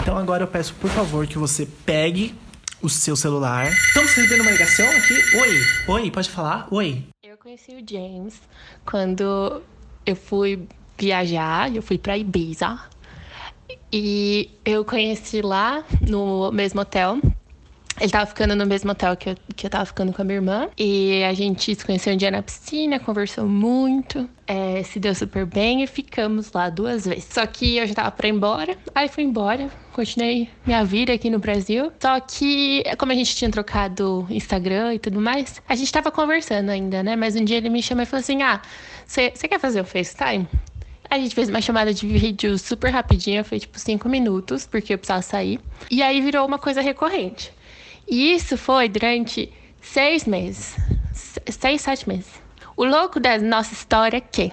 Então 0.02 0.18
agora 0.18 0.44
eu 0.44 0.48
peço, 0.48 0.74
por 0.76 0.90
favor, 0.90 1.26
que 1.28 1.38
você 1.38 1.68
pegue 1.86 2.36
o 2.82 2.90
seu 2.90 3.16
celular. 3.16 3.72
Estamos 3.72 4.14
recebendo 4.14 4.42
uma 4.42 4.52
ligação 4.52 4.86
aqui? 4.90 5.14
Oi, 5.38 5.96
oi, 5.96 6.12
pode 6.12 6.30
falar? 6.30 6.68
Oi. 6.72 7.08
Eu 7.24 7.38
conheci 7.38 7.72
o 7.72 7.84
James 7.88 8.40
quando 8.86 9.62
eu 10.06 10.16
fui 10.16 10.68
viajar, 10.98 11.74
eu 11.76 11.82
fui 11.82 11.98
pra 11.98 12.18
Ibiza. 12.18 12.80
E 13.92 14.52
eu 14.64 14.86
conheci 14.86 15.42
lá 15.42 15.84
no 16.08 16.52
mesmo 16.52 16.82
hotel. 16.82 17.20
Ele 18.00 18.10
tava 18.10 18.26
ficando 18.26 18.56
no 18.56 18.66
mesmo 18.66 18.92
hotel 18.92 19.16
que 19.16 19.30
eu, 19.30 19.36
que 19.56 19.66
eu 19.66 19.70
tava 19.70 19.86
ficando 19.86 20.12
com 20.12 20.22
a 20.22 20.26
minha 20.26 20.38
irmã. 20.38 20.70
E 20.78 21.24
a 21.24 21.34
gente 21.34 21.74
se 21.74 21.86
conheceu 21.86 22.14
um 22.14 22.18
dia 22.18 22.30
na 22.30 22.42
piscina, 22.42 23.00
conversou 23.00 23.46
muito, 23.46 24.30
é, 24.46 24.84
se 24.84 25.00
deu 25.00 25.16
super 25.16 25.46
bem 25.46 25.82
e 25.82 25.88
ficamos 25.88 26.52
lá 26.52 26.70
duas 26.70 27.06
vezes. 27.06 27.28
Só 27.32 27.46
que 27.46 27.78
eu 27.78 27.88
já 27.88 27.94
tava 27.94 28.12
pra 28.12 28.28
ir 28.28 28.32
embora, 28.32 28.78
aí 28.94 29.08
fui 29.08 29.24
embora, 29.24 29.70
continuei 29.94 30.50
minha 30.66 30.84
vida 30.84 31.14
aqui 31.14 31.30
no 31.30 31.40
Brasil. 31.40 31.92
Só 32.00 32.20
que, 32.20 32.84
como 32.98 33.12
a 33.12 33.16
gente 33.16 33.36
tinha 33.36 33.50
trocado 33.50 34.28
Instagram 34.30 34.96
e 34.96 35.00
tudo 35.00 35.22
mais, 35.22 35.62
a 35.68 35.76
gente 35.76 35.92
tava 35.92 36.12
conversando 36.12 36.70
ainda, 36.70 37.02
né? 37.02 37.16
Mas 37.16 37.36
um 37.36 37.46
dia 37.46 37.58
ele 37.58 37.70
me 37.70 37.82
chamou 37.82 38.04
e 38.04 38.06
falou 38.06 38.20
assim: 38.20 38.42
Ah, 38.42 38.62
você 39.06 39.32
quer 39.32 39.60
fazer 39.60 39.80
o 39.80 39.86
FaceTime? 39.86 40.48
A 41.10 41.20
gente 41.20 41.36
fez 41.36 41.50
uma 41.50 41.62
chamada 41.62 41.94
de 41.94 42.08
vídeo 42.08 42.58
super 42.58 42.92
rapidinha, 42.92 43.44
foi 43.44 43.60
tipo 43.60 43.80
cinco 43.80 44.10
minutos, 44.10 44.66
porque 44.66 44.94
eu 44.94 44.98
precisava 44.98 45.22
sair. 45.22 45.60
E 45.90 46.02
aí 46.02 46.20
virou 46.20 46.46
uma 46.46 46.58
coisa 46.58 46.82
recorrente. 46.82 47.54
E 48.08 48.34
isso 48.36 48.58
foi 48.58 48.88
durante 48.90 49.52
seis 49.82 50.26
meses. 50.26 50.76
Se- 51.14 51.42
Seis, 51.52 51.82
sete 51.82 52.08
meses. 52.08 52.30
O 52.78 52.84
louco 52.86 53.20
da 53.20 53.38
nossa 53.38 53.74
história 53.74 54.18
é 54.18 54.22
que 54.22 54.52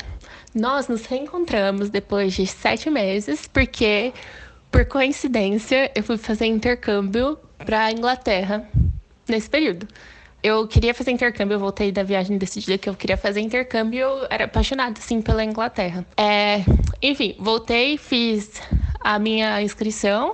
nós 0.54 0.88
nos 0.88 1.06
reencontramos 1.06 1.90
depois 1.90 2.34
de 2.34 2.46
sete 2.46 2.88
meses, 2.90 3.46
porque, 3.46 4.12
por 4.70 4.84
coincidência, 4.86 5.90
eu 5.94 6.02
fui 6.02 6.16
fazer 6.18 6.46
intercâmbio 6.46 7.38
pra 7.64 7.90
Inglaterra 7.90 8.68
nesse 9.28 9.48
período. 9.48 9.88
Eu 10.42 10.66
queria 10.66 10.92
fazer 10.92 11.12
intercâmbio, 11.12 11.54
eu 11.54 11.60
voltei 11.60 11.92
da 11.92 12.02
viagem 12.02 12.36
decidida 12.36 12.76
que 12.76 12.88
eu 12.88 12.94
queria 12.94 13.16
fazer 13.16 13.40
intercâmbio, 13.40 14.00
eu 14.00 14.26
era 14.28 14.44
apaixonada, 14.44 14.98
assim, 14.98 15.22
pela 15.22 15.44
Inglaterra. 15.44 16.04
É, 16.16 16.62
enfim, 17.00 17.36
voltei, 17.38 17.96
fiz 17.96 18.60
a 19.00 19.18
minha 19.20 19.62
inscrição, 19.62 20.32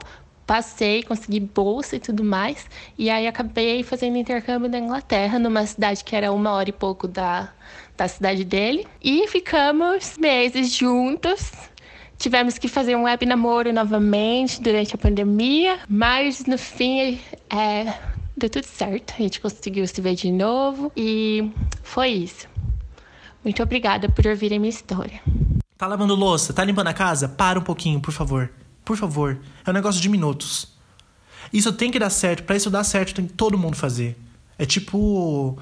passei, 0.48 1.02
consegui 1.02 1.40
bolsa 1.40 1.96
e 1.96 2.00
tudo 2.00 2.24
mais, 2.24 2.64
e 2.96 3.10
aí 3.10 3.26
acabei 3.26 3.82
fazendo 3.82 4.16
intercâmbio 4.16 4.66
na 4.70 4.78
Inglaterra, 4.78 5.38
numa 5.38 5.66
cidade 5.66 6.02
que 6.02 6.16
era 6.16 6.32
uma 6.32 6.52
hora 6.52 6.70
e 6.70 6.72
pouco 6.72 7.06
da, 7.06 7.50
da 7.94 8.08
cidade 8.08 8.46
dele, 8.46 8.86
e 9.04 9.28
ficamos 9.28 10.16
meses 10.16 10.72
juntos. 10.72 11.52
Tivemos 12.16 12.56
que 12.56 12.66
fazer 12.66 12.96
um 12.96 13.02
web 13.02 13.26
namoro 13.26 13.72
novamente 13.74 14.60
durante 14.62 14.94
a 14.94 14.98
pandemia, 14.98 15.80
mas 15.86 16.46
no 16.46 16.56
fim 16.56 17.20
é, 17.50 17.94
deu 18.34 18.48
tudo 18.48 18.64
certo. 18.64 19.14
A 19.18 19.22
gente 19.22 19.40
conseguiu 19.40 19.86
se 19.86 20.00
ver 20.00 20.14
de 20.14 20.32
novo 20.32 20.90
e 20.96 21.52
foi 21.82 22.08
isso. 22.08 22.48
Muito 23.44 23.62
obrigada 23.62 24.08
por 24.08 24.26
ouvirem 24.26 24.58
minha 24.58 24.70
história. 24.70 25.20
Tá 25.76 25.86
lavando 25.86 26.16
louça? 26.16 26.52
Tá 26.52 26.64
limpando 26.64 26.88
a 26.88 26.94
casa? 26.94 27.28
Para 27.28 27.60
um 27.60 27.62
pouquinho, 27.62 28.00
por 28.00 28.12
favor. 28.12 28.50
Por 28.88 28.96
favor. 28.96 29.38
É 29.66 29.70
um 29.70 29.74
negócio 29.74 30.00
de 30.00 30.08
minutos. 30.08 30.66
Isso 31.52 31.70
tem 31.74 31.90
que 31.90 31.98
dar 31.98 32.08
certo. 32.08 32.44
Pra 32.44 32.56
isso 32.56 32.70
dar 32.70 32.84
certo, 32.84 33.14
tem 33.14 33.26
que 33.26 33.34
todo 33.34 33.58
mundo 33.58 33.76
fazer. 33.76 34.16
É 34.58 34.64
tipo. 34.64 35.58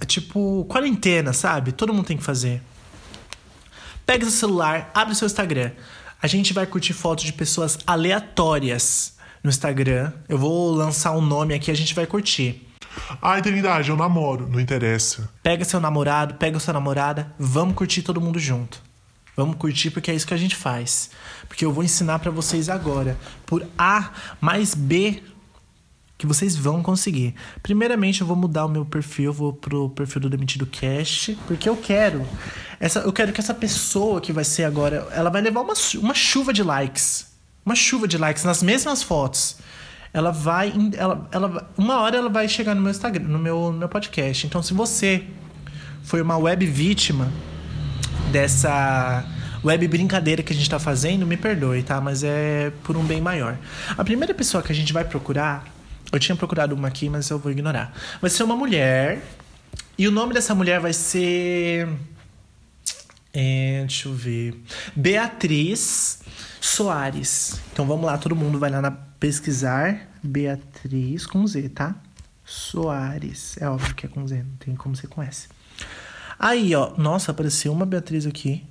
É 0.00 0.04
tipo 0.04 0.64
quarentena, 0.68 1.32
sabe? 1.32 1.72
Todo 1.72 1.92
mundo 1.92 2.06
tem 2.06 2.16
que 2.16 2.22
fazer. 2.22 2.62
Pega 4.06 4.22
seu 4.22 4.30
celular, 4.30 4.88
abre 4.94 5.16
seu 5.16 5.26
Instagram. 5.26 5.72
A 6.22 6.28
gente 6.28 6.52
vai 6.52 6.64
curtir 6.64 6.92
fotos 6.92 7.24
de 7.24 7.32
pessoas 7.32 7.76
aleatórias 7.84 9.16
no 9.42 9.50
Instagram. 9.50 10.12
Eu 10.28 10.38
vou 10.38 10.72
lançar 10.72 11.10
um 11.10 11.20
nome 11.20 11.54
aqui, 11.54 11.72
a 11.72 11.76
gente 11.76 11.92
vai 11.92 12.06
curtir. 12.06 12.68
Ai, 13.20 13.42
Trindade, 13.42 13.90
eu 13.90 13.96
namoro. 13.96 14.48
Não 14.48 14.60
interessa. 14.60 15.28
Pega 15.42 15.64
seu 15.64 15.80
namorado, 15.80 16.34
pega 16.34 16.60
sua 16.60 16.72
namorada, 16.72 17.34
vamos 17.36 17.74
curtir 17.74 18.02
todo 18.02 18.20
mundo 18.20 18.38
junto. 18.38 18.91
Vamos 19.36 19.56
curtir 19.56 19.90
porque 19.90 20.10
é 20.10 20.14
isso 20.14 20.26
que 20.26 20.34
a 20.34 20.38
gente 20.38 20.54
faz. 20.54 21.10
Porque 21.48 21.64
eu 21.64 21.72
vou 21.72 21.82
ensinar 21.82 22.18
pra 22.18 22.30
vocês 22.30 22.68
agora, 22.68 23.18
por 23.46 23.66
A 23.78 24.10
mais 24.40 24.74
B, 24.74 25.22
que 26.18 26.26
vocês 26.26 26.54
vão 26.54 26.82
conseguir. 26.82 27.34
Primeiramente, 27.62 28.20
eu 28.20 28.26
vou 28.26 28.36
mudar 28.36 28.66
o 28.66 28.68
meu 28.68 28.84
perfil, 28.84 29.26
eu 29.26 29.32
vou 29.32 29.52
pro 29.52 29.90
perfil 29.90 30.20
do 30.20 30.30
Demitido 30.30 30.66
Cast, 30.66 31.36
porque 31.46 31.68
eu 31.68 31.76
quero 31.76 32.24
essa, 32.78 33.00
eu 33.00 33.12
quero 33.12 33.32
que 33.32 33.40
essa 33.40 33.54
pessoa 33.54 34.20
que 34.20 34.32
vai 34.32 34.44
ser 34.44 34.64
agora, 34.64 35.08
ela 35.12 35.30
vai 35.30 35.40
levar 35.40 35.62
uma, 35.62 35.74
uma 35.98 36.14
chuva 36.14 36.52
de 36.52 36.62
likes, 36.62 37.26
uma 37.64 37.74
chuva 37.74 38.06
de 38.06 38.18
likes 38.18 38.44
nas 38.44 38.62
mesmas 38.62 39.02
fotos. 39.02 39.56
Ela 40.12 40.30
vai, 40.30 40.72
ela, 40.96 41.28
ela, 41.32 41.70
uma 41.76 42.00
hora 42.00 42.18
ela 42.18 42.28
vai 42.28 42.46
chegar 42.48 42.74
no 42.74 42.82
meu 42.82 42.90
Instagram, 42.90 43.24
no 43.24 43.38
meu, 43.38 43.72
no 43.72 43.78
meu 43.78 43.88
podcast. 43.88 44.46
Então, 44.46 44.62
se 44.62 44.74
você 44.74 45.24
foi 46.02 46.20
uma 46.20 46.36
web 46.36 46.66
vítima 46.66 47.32
dessa 48.32 49.24
web 49.62 49.86
brincadeira 49.86 50.42
que 50.42 50.52
a 50.52 50.56
gente 50.56 50.68
tá 50.68 50.78
fazendo, 50.78 51.26
me 51.26 51.36
perdoe, 51.36 51.82
tá? 51.82 52.00
Mas 52.00 52.24
é 52.24 52.72
por 52.82 52.96
um 52.96 53.04
bem 53.04 53.20
maior. 53.20 53.56
A 53.96 54.02
primeira 54.02 54.34
pessoa 54.34 54.62
que 54.62 54.72
a 54.72 54.74
gente 54.74 54.92
vai 54.92 55.04
procurar, 55.04 55.64
eu 56.10 56.18
tinha 56.18 56.34
procurado 56.34 56.74
uma 56.74 56.88
aqui, 56.88 57.08
mas 57.08 57.30
eu 57.30 57.38
vou 57.38 57.52
ignorar. 57.52 57.94
Vai 58.20 58.30
ser 58.30 58.42
uma 58.42 58.56
mulher. 58.56 59.22
E 59.96 60.08
o 60.08 60.10
nome 60.10 60.34
dessa 60.34 60.54
mulher 60.54 60.80
vai 60.80 60.92
ser. 60.92 61.88
É, 63.32 63.84
deixa 63.86 64.08
eu 64.08 64.14
ver. 64.14 64.60
Beatriz 64.96 66.20
Soares. 66.60 67.60
Então 67.72 67.86
vamos 67.86 68.06
lá, 68.06 68.18
todo 68.18 68.34
mundo 68.34 68.58
vai 68.58 68.70
lá 68.70 68.80
na 68.80 68.90
pesquisar. 68.90 70.08
Beatriz 70.22 71.26
com 71.26 71.46
Z, 71.46 71.68
tá? 71.68 71.94
Soares. 72.44 73.56
É 73.60 73.68
óbvio 73.68 73.94
que 73.94 74.06
é 74.06 74.08
com 74.08 74.26
Z, 74.26 74.42
não 74.42 74.56
tem 74.56 74.74
como 74.74 74.96
ser 74.96 75.08
com 75.08 75.22
S. 75.22 75.48
Aí, 76.38 76.74
ó. 76.74 76.92
Nossa, 76.96 77.30
apareceu 77.30 77.72
uma 77.72 77.86
Beatriz 77.86 78.26
aqui. 78.26 78.64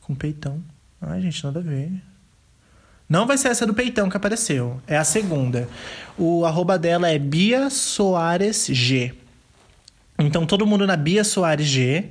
Com 0.00 0.14
peitão. 0.14 0.62
Ai, 1.00 1.20
gente, 1.20 1.44
nada 1.44 1.60
a 1.60 1.62
ver. 1.62 1.92
Não 3.08 3.26
vai 3.26 3.38
ser 3.38 3.48
essa 3.48 3.66
do 3.66 3.72
peitão 3.72 4.10
que 4.10 4.16
apareceu. 4.16 4.80
É 4.86 4.96
a 4.96 5.04
segunda. 5.04 5.68
O 6.16 6.44
arroba 6.44 6.78
dela 6.78 7.08
é 7.08 7.18
Bia 7.18 7.70
Soares 7.70 8.66
G. 8.66 9.14
Então, 10.18 10.44
todo 10.44 10.66
mundo 10.66 10.86
na 10.86 10.96
Bia 10.96 11.24
Soares 11.24 11.66
G. 11.66 12.10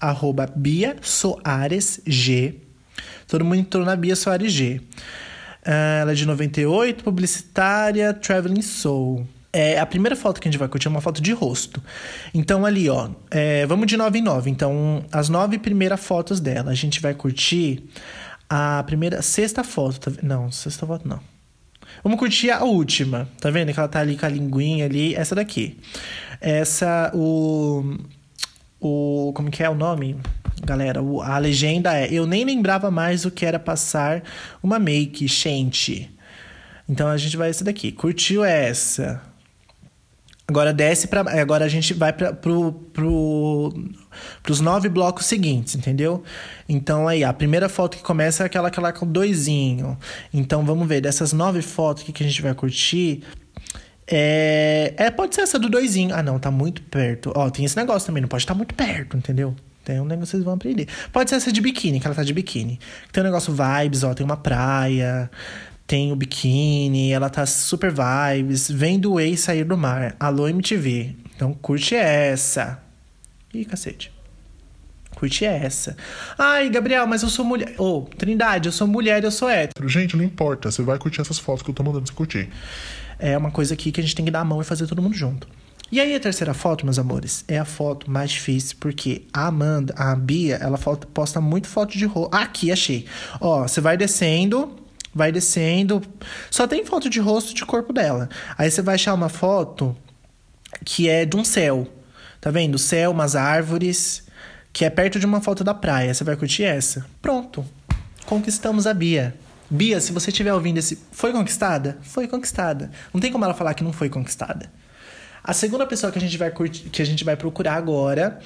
Arroba 0.00 0.46
Bia 0.54 0.96
Soares 1.02 2.00
G. 2.06 2.54
Todo 3.26 3.44
mundo 3.44 3.56
entrou 3.56 3.84
na 3.84 3.96
Bia 3.96 4.14
Soares 4.14 4.52
G. 4.52 4.80
Ah, 5.64 5.98
ela 6.00 6.12
é 6.12 6.14
de 6.14 6.24
98, 6.24 7.04
publicitária, 7.04 8.14
Traveling 8.14 8.62
Soul. 8.62 9.26
É, 9.58 9.76
a 9.76 9.84
primeira 9.84 10.14
foto 10.14 10.40
que 10.40 10.46
a 10.46 10.52
gente 10.52 10.58
vai 10.60 10.68
curtir 10.68 10.86
é 10.86 10.90
uma 10.90 11.00
foto 11.00 11.20
de 11.20 11.32
rosto. 11.32 11.82
Então, 12.32 12.64
ali, 12.64 12.88
ó, 12.88 13.10
é, 13.28 13.66
vamos 13.66 13.88
de 13.88 13.96
9 13.96 14.20
em 14.20 14.22
9. 14.22 14.48
Então, 14.48 15.04
as 15.10 15.28
nove 15.28 15.58
primeiras 15.58 15.98
fotos 15.98 16.38
dela, 16.38 16.70
a 16.70 16.74
gente 16.76 17.00
vai 17.00 17.12
curtir 17.12 17.82
a 18.48 18.84
primeira, 18.84 19.20
sexta 19.20 19.64
foto. 19.64 19.98
Tá, 19.98 20.12
não, 20.22 20.48
sexta 20.52 20.86
foto 20.86 21.08
não. 21.08 21.18
Vamos 22.04 22.20
curtir 22.20 22.52
a 22.52 22.62
última, 22.62 23.28
tá 23.40 23.50
vendo? 23.50 23.72
Que 23.72 23.80
ela 23.80 23.88
tá 23.88 23.98
ali 23.98 24.16
com 24.16 24.26
a 24.26 24.28
linguinha 24.28 24.84
ali, 24.84 25.16
essa 25.16 25.34
daqui. 25.34 25.76
Essa, 26.40 27.10
o. 27.12 27.98
O. 28.78 29.32
Como 29.34 29.50
que 29.50 29.64
é 29.64 29.68
o 29.68 29.74
nome? 29.74 30.20
Galera, 30.62 31.02
o, 31.02 31.20
a 31.20 31.36
legenda 31.36 31.98
é: 31.98 32.06
Eu 32.12 32.28
nem 32.28 32.44
lembrava 32.44 32.92
mais 32.92 33.24
o 33.24 33.30
que 33.32 33.44
era 33.44 33.58
passar 33.58 34.22
uma 34.62 34.78
make, 34.78 35.26
gente. 35.26 36.08
Então 36.88 37.08
a 37.08 37.16
gente 37.16 37.36
vai 37.36 37.50
essa 37.50 37.64
daqui. 37.64 37.90
Curtiu 37.90 38.44
essa? 38.44 39.27
Agora 40.50 40.72
desce 40.72 41.06
para 41.06 41.20
agora 41.38 41.66
a 41.66 41.68
gente 41.68 41.92
vai 41.92 42.10
para 42.10 42.32
pro, 42.32 42.72
pro, 42.72 43.70
pros 44.42 44.60
nove 44.60 44.88
blocos 44.88 45.26
seguintes, 45.26 45.74
entendeu? 45.74 46.22
Então 46.66 47.06
aí 47.06 47.22
a 47.22 47.34
primeira 47.34 47.68
foto 47.68 47.98
que 47.98 48.02
começa 48.02 48.44
é 48.44 48.46
aquela 48.46 48.68
aquela 48.68 48.90
com 48.90 49.06
doisinho. 49.06 49.98
Então 50.32 50.64
vamos 50.64 50.88
ver 50.88 51.02
dessas 51.02 51.34
nove 51.34 51.60
fotos 51.60 52.02
que, 52.02 52.12
que 52.12 52.24
a 52.24 52.26
gente 52.26 52.40
vai 52.40 52.54
curtir. 52.54 53.24
É, 54.06 54.94
é, 54.96 55.10
pode 55.10 55.34
ser 55.34 55.42
essa 55.42 55.58
do 55.58 55.68
doisinho. 55.68 56.14
Ah, 56.14 56.22
não, 56.22 56.38
tá 56.38 56.50
muito 56.50 56.80
perto. 56.80 57.30
Ó, 57.36 57.50
tem 57.50 57.66
esse 57.66 57.76
negócio 57.76 58.06
também, 58.06 58.22
não 58.22 58.28
pode 58.28 58.42
estar 58.42 58.54
muito 58.54 58.74
perto, 58.74 59.18
entendeu? 59.18 59.54
Tem 59.84 60.00
um 60.00 60.04
negócio 60.06 60.26
que 60.26 60.30
vocês 60.30 60.44
vão 60.44 60.54
aprender. 60.54 60.88
Pode 61.12 61.28
ser 61.28 61.36
essa 61.36 61.52
de 61.52 61.60
biquíni, 61.60 62.00
que 62.00 62.06
ela 62.06 62.16
tá 62.16 62.22
de 62.22 62.32
biquíni. 62.32 62.80
Tem 63.12 63.22
um 63.22 63.26
negócio 63.26 63.54
vibes, 63.54 64.02
ó, 64.02 64.14
tem 64.14 64.24
uma 64.24 64.36
praia, 64.36 65.30
tem 65.88 66.12
o 66.12 66.16
biquíni, 66.16 67.12
ela 67.12 67.30
tá 67.30 67.46
super 67.46 67.90
vibes, 67.90 68.70
vem 68.70 69.00
do 69.00 69.18
ex 69.18 69.40
sair 69.40 69.64
do 69.64 69.74
mar. 69.74 70.14
Alô 70.20 70.46
MTV. 70.46 71.16
Então 71.34 71.54
curte 71.54 71.94
essa. 71.94 72.78
Ih, 73.54 73.64
cacete. 73.64 74.12
Curte 75.16 75.46
essa. 75.46 75.96
Ai, 76.36 76.68
Gabriel, 76.68 77.06
mas 77.06 77.22
eu 77.22 77.30
sou 77.30 77.42
mulher. 77.42 77.74
Ô, 77.78 78.00
oh, 78.00 78.02
Trindade, 78.02 78.68
eu 78.68 78.72
sou 78.72 78.86
mulher, 78.86 79.24
eu 79.24 79.30
sou 79.30 79.48
hétero. 79.48 79.88
Gente, 79.88 80.14
não 80.14 80.22
importa. 80.22 80.70
Você 80.70 80.82
vai 80.82 80.98
curtir 80.98 81.22
essas 81.22 81.38
fotos 81.38 81.62
que 81.62 81.70
eu 81.70 81.74
tô 81.74 81.82
mandando 81.82 82.06
você 82.06 82.12
curtir. 82.12 82.50
É 83.18 83.36
uma 83.38 83.50
coisa 83.50 83.72
aqui 83.72 83.90
que 83.90 83.98
a 83.98 84.04
gente 84.04 84.14
tem 84.14 84.26
que 84.26 84.30
dar 84.30 84.40
a 84.40 84.44
mão 84.44 84.60
e 84.60 84.64
fazer 84.64 84.86
todo 84.86 85.00
mundo 85.00 85.16
junto. 85.16 85.48
E 85.90 86.00
aí 86.00 86.14
a 86.14 86.20
terceira 86.20 86.52
foto, 86.52 86.84
meus 86.84 86.98
amores, 86.98 87.46
é 87.48 87.58
a 87.58 87.64
foto 87.64 88.10
mais 88.10 88.30
difícil, 88.30 88.76
porque 88.78 89.22
a 89.32 89.46
Amanda, 89.46 89.94
a 89.96 90.14
Bia, 90.14 90.56
ela 90.56 90.78
posta 91.14 91.40
muito 91.40 91.66
foto 91.66 91.96
de 91.96 92.04
rosto. 92.04 92.36
Aqui, 92.36 92.70
achei. 92.70 93.06
Ó, 93.40 93.66
você 93.66 93.80
vai 93.80 93.96
descendo, 93.96 94.76
vai 95.18 95.30
descendo. 95.30 96.00
Só 96.50 96.66
tem 96.66 96.84
foto 96.86 97.10
de 97.10 97.20
rosto 97.20 97.52
de 97.52 97.66
corpo 97.66 97.92
dela. 97.92 98.28
Aí 98.56 98.70
você 98.70 98.80
vai 98.80 98.94
achar 98.94 99.12
uma 99.12 99.28
foto 99.28 99.94
que 100.84 101.08
é 101.08 101.26
de 101.26 101.36
um 101.36 101.44
céu. 101.44 101.86
Tá 102.40 102.50
vendo? 102.50 102.78
Céu, 102.78 103.10
umas 103.10 103.34
árvores, 103.34 104.26
que 104.72 104.84
é 104.84 104.90
perto 104.90 105.18
de 105.18 105.26
uma 105.26 105.40
foto 105.40 105.64
da 105.64 105.74
praia. 105.74 106.14
Você 106.14 106.24
vai 106.24 106.36
curtir 106.36 106.64
essa? 106.64 107.04
Pronto. 107.20 107.66
Conquistamos 108.24 108.86
a 108.86 108.94
Bia. 108.94 109.34
Bia, 109.68 110.00
se 110.00 110.12
você 110.12 110.30
estiver 110.30 110.54
ouvindo 110.54 110.78
esse. 110.78 110.98
Foi 111.10 111.32
conquistada? 111.32 111.98
Foi 112.00 112.26
conquistada. 112.28 112.90
Não 113.12 113.20
tem 113.20 113.32
como 113.32 113.44
ela 113.44 113.54
falar 113.54 113.74
que 113.74 113.84
não 113.84 113.92
foi 113.92 114.08
conquistada. 114.08 114.70
A 115.42 115.52
segunda 115.52 115.86
pessoa 115.86 116.12
que 116.12 116.18
a 116.18 116.20
gente 116.20 116.38
vai 116.38 116.50
curtir, 116.50 116.90
que 116.90 117.02
a 117.02 117.04
gente 117.04 117.24
vai 117.24 117.36
procurar 117.36 117.74
agora 117.74 118.38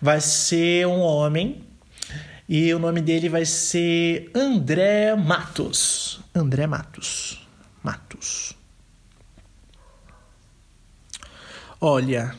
vai 0.00 0.20
ser 0.20 0.86
um 0.86 1.00
homem 1.00 1.62
e 2.48 2.72
o 2.72 2.78
nome 2.78 3.00
dele 3.00 3.28
vai 3.28 3.44
ser 3.44 4.30
André 4.34 5.16
Matos. 5.16 6.20
André 6.34 6.66
Matos. 6.66 7.46
Matos. 7.82 8.54
Olha. 11.80 12.34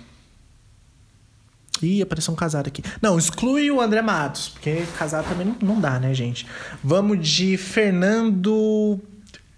Ih, 1.81 2.01
apareceu 2.01 2.33
um 2.33 2.37
casado 2.37 2.67
aqui. 2.67 2.81
Não, 3.01 3.17
exclui 3.17 3.69
o 3.69 3.81
André 3.81 4.01
Matos, 4.01 4.49
porque 4.49 4.83
casado 4.97 5.29
também 5.29 5.55
não, 5.61 5.79
dá, 5.79 5.99
né, 5.99 6.13
gente? 6.13 6.47
Vamos 6.83 7.27
de 7.27 7.57
Fernando 7.57 8.99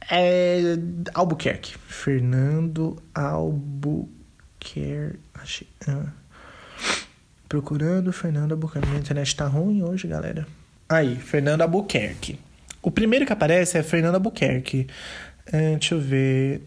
é, 0.09 0.75
Albuquerque. 1.13 1.75
Fernando 1.87 3.01
Albuquerque. 3.13 4.09
Achei. 5.33 5.67
Ah. 5.87 6.11
Procurando 7.49 8.13
Fernando 8.13 8.51
Albuquerque. 8.51 8.87
Minha 8.87 8.99
internet 8.99 9.35
tá 9.35 9.47
ruim 9.47 9.81
hoje, 9.81 10.07
galera. 10.07 10.47
Aí, 10.87 11.15
Fernando 11.15 11.63
Albuquerque. 11.63 12.39
O 12.79 12.91
primeiro 12.91 13.25
que 13.25 13.33
aparece 13.33 13.75
é 13.75 13.81
Fernando 13.81 14.15
Albuquerque. 14.15 14.85
É, 15.51 15.71
deixa 15.71 15.95
eu 15.95 15.99
ver. 15.99 16.61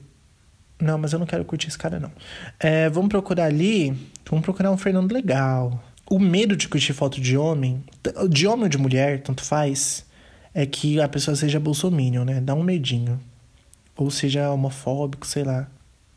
Não, 0.81 0.99
mas 0.99 1.13
eu 1.13 1.21
não 1.21 1.27
quero 1.27 1.45
curtir 1.45 1.69
esse 1.69 1.79
cara, 1.79 2.01
não. 2.01 2.11
É, 2.59 2.91
vamos 2.91 3.11
procurar 3.11 3.45
ali. 3.45 3.97
Vamos 4.29 4.45
procurar 4.45 4.73
um 4.73 4.77
Fernando 4.77 5.13
legal. 5.13 5.81
O 6.11 6.19
medo 6.19 6.57
de 6.57 6.69
curtir 6.69 6.93
foto 6.93 7.21
de 7.21 7.37
homem, 7.37 7.85
de 8.29 8.49
homem 8.49 8.65
ou 8.65 8.69
de 8.69 8.77
mulher, 8.77 9.23
tanto 9.23 9.45
faz, 9.45 10.05
é 10.53 10.67
que 10.67 11.01
a 11.01 11.09
pessoa 11.09 11.37
seja 11.37 11.61
bolsominion, 11.61 12.25
né? 12.25 12.41
Dá 12.41 12.55
um 12.55 12.63
medinho. 12.65 13.21
Ou 13.97 14.11
seja 14.11 14.51
homofóbico, 14.51 15.25
sei 15.25 15.45
lá. 15.45 15.69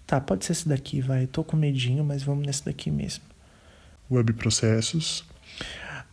Tá, 0.08 0.20
pode 0.20 0.44
ser 0.44 0.54
esse 0.54 0.68
daqui, 0.68 1.02
vai. 1.02 1.28
Tô 1.28 1.44
com 1.44 1.56
medinho, 1.56 2.04
mas 2.04 2.24
vamos 2.24 2.48
nesse 2.48 2.66
daqui 2.66 2.90
mesmo. 2.90 3.35
Web 4.10 4.34
processos. 4.34 5.26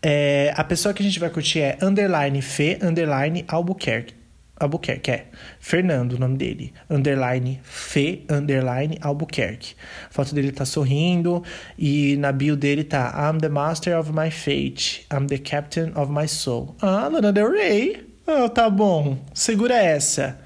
É, 0.02 0.52
a 0.56 0.64
pessoa 0.64 0.92
que 0.92 1.02
a 1.02 1.06
gente 1.06 1.20
vai 1.20 1.30
curtir 1.30 1.60
é 1.60 1.78
underline 1.80 2.42
Fê, 2.42 2.78
underline 2.82 3.44
Albuquerque. 3.46 4.14
Albuquerque, 4.58 5.10
é. 5.10 5.26
Fernando, 5.58 6.12
o 6.12 6.18
nome 6.18 6.36
dele. 6.36 6.72
Underline 6.88 7.60
Fê, 7.62 8.22
underline 8.30 8.98
Albuquerque. 9.00 9.74
A 10.08 10.12
foto 10.12 10.34
dele 10.34 10.52
tá 10.52 10.64
sorrindo 10.64 11.42
e 11.76 12.16
na 12.16 12.32
bio 12.32 12.56
dele 12.56 12.84
tá 12.84 13.12
I'm 13.16 13.38
the 13.38 13.48
master 13.48 13.98
of 13.98 14.12
my 14.12 14.30
fate. 14.30 15.06
I'm 15.12 15.26
the 15.26 15.38
captain 15.38 15.92
of 15.96 16.12
my 16.12 16.28
soul. 16.28 16.76
Ah, 16.80 17.08
Lana 17.08 17.32
Del 17.32 17.50
Rey. 17.50 18.06
Ah, 18.26 18.48
tá 18.48 18.70
bom. 18.70 19.18
Segura 19.34 19.74
essa. 19.74 20.38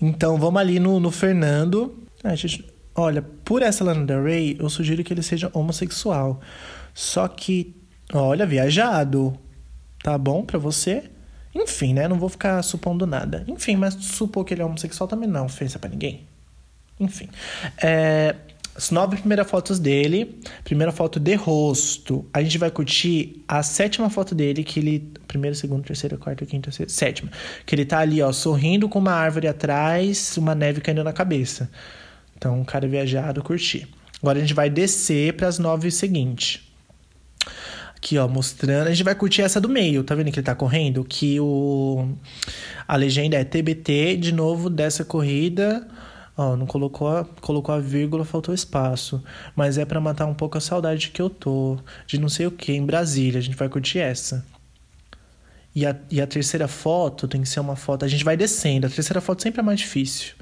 Então, 0.00 0.36
vamos 0.38 0.60
ali 0.60 0.80
no, 0.80 0.98
no 0.98 1.10
Fernando. 1.10 1.96
Ah, 2.22 2.34
gente, 2.34 2.67
Olha, 2.98 3.22
por 3.22 3.62
essa 3.62 3.84
Lana 3.84 4.04
Del 4.04 4.24
Rey, 4.24 4.56
eu 4.58 4.68
sugiro 4.68 5.04
que 5.04 5.12
ele 5.12 5.22
seja 5.22 5.48
homossexual. 5.54 6.40
Só 6.92 7.28
que, 7.28 7.72
olha, 8.12 8.44
viajado. 8.44 9.38
Tá 10.02 10.18
bom 10.18 10.44
para 10.44 10.58
você? 10.58 11.04
Enfim, 11.54 11.94
né? 11.94 12.08
Não 12.08 12.18
vou 12.18 12.28
ficar 12.28 12.60
supondo 12.60 13.06
nada. 13.06 13.44
Enfim, 13.46 13.76
mas 13.76 13.94
supor 13.94 14.44
que 14.44 14.52
ele 14.52 14.62
é 14.62 14.64
homossexual 14.64 15.06
também 15.06 15.28
não 15.28 15.46
ofensa 15.46 15.78
para 15.78 15.90
ninguém. 15.90 16.26
Enfim. 16.98 17.28
É, 17.80 18.34
as 18.74 18.90
nove 18.90 19.16
primeiras 19.16 19.48
fotos 19.48 19.78
dele. 19.78 20.36
Primeira 20.64 20.90
foto 20.90 21.20
de 21.20 21.36
rosto. 21.36 22.26
A 22.34 22.42
gente 22.42 22.58
vai 22.58 22.68
curtir 22.68 23.44
a 23.46 23.62
sétima 23.62 24.10
foto 24.10 24.34
dele, 24.34 24.64
que 24.64 24.80
ele. 24.80 25.12
Primeira, 25.28 25.54
segunda, 25.54 25.84
terceira, 25.84 26.16
quarta, 26.16 26.44
quinta, 26.44 26.72
sexta, 26.72 26.92
sétima. 26.92 27.30
Que 27.64 27.76
ele 27.76 27.84
tá 27.84 28.00
ali, 28.00 28.20
ó, 28.20 28.32
sorrindo 28.32 28.88
com 28.88 28.98
uma 28.98 29.12
árvore 29.12 29.46
atrás, 29.46 30.36
uma 30.36 30.52
neve 30.52 30.80
caindo 30.80 31.04
na 31.04 31.12
cabeça. 31.12 31.70
Então, 32.38 32.64
cara 32.64 32.86
viajado, 32.86 33.42
curtir. 33.42 33.88
Agora 34.22 34.38
a 34.38 34.40
gente 34.40 34.54
vai 34.54 34.70
descer 34.70 35.34
para 35.34 35.48
as 35.48 35.58
nove 35.58 35.90
seguintes. 35.90 36.60
Aqui, 37.96 38.16
ó, 38.16 38.28
mostrando. 38.28 38.86
A 38.86 38.90
gente 38.90 39.02
vai 39.02 39.14
curtir 39.14 39.42
essa 39.42 39.60
do 39.60 39.68
meio, 39.68 40.04
tá 40.04 40.14
vendo 40.14 40.30
que 40.30 40.38
ele 40.38 40.46
tá 40.46 40.54
correndo? 40.54 41.04
Que 41.04 41.40
o. 41.40 42.08
A 42.86 42.94
legenda 42.94 43.36
é 43.36 43.44
TBT, 43.44 44.16
de 44.16 44.32
novo, 44.32 44.70
dessa 44.70 45.04
corrida. 45.04 45.86
Ó, 46.36 46.56
não 46.56 46.64
colocou 46.64 47.08
a, 47.08 47.24
colocou 47.40 47.74
a 47.74 47.80
vírgula, 47.80 48.24
faltou 48.24 48.54
espaço. 48.54 49.20
Mas 49.56 49.76
é 49.76 49.84
para 49.84 50.00
matar 50.00 50.26
um 50.26 50.34
pouco 50.34 50.56
a 50.56 50.60
saudade 50.60 51.10
que 51.10 51.20
eu 51.20 51.28
tô. 51.28 51.76
De 52.06 52.18
não 52.18 52.28
sei 52.28 52.46
o 52.46 52.52
que, 52.52 52.72
em 52.72 52.86
Brasília. 52.86 53.40
A 53.40 53.42
gente 53.42 53.56
vai 53.56 53.68
curtir 53.68 53.98
essa. 53.98 54.46
E 55.74 55.84
a, 55.84 55.96
e 56.08 56.20
a 56.20 56.26
terceira 56.26 56.68
foto 56.68 57.26
tem 57.26 57.42
que 57.42 57.48
ser 57.48 57.58
uma 57.58 57.74
foto. 57.74 58.04
A 58.04 58.08
gente 58.08 58.24
vai 58.24 58.36
descendo. 58.36 58.86
A 58.86 58.90
terceira 58.90 59.20
foto 59.20 59.42
sempre 59.42 59.60
é 59.60 59.62
mais 59.64 59.80
difícil 59.80 60.34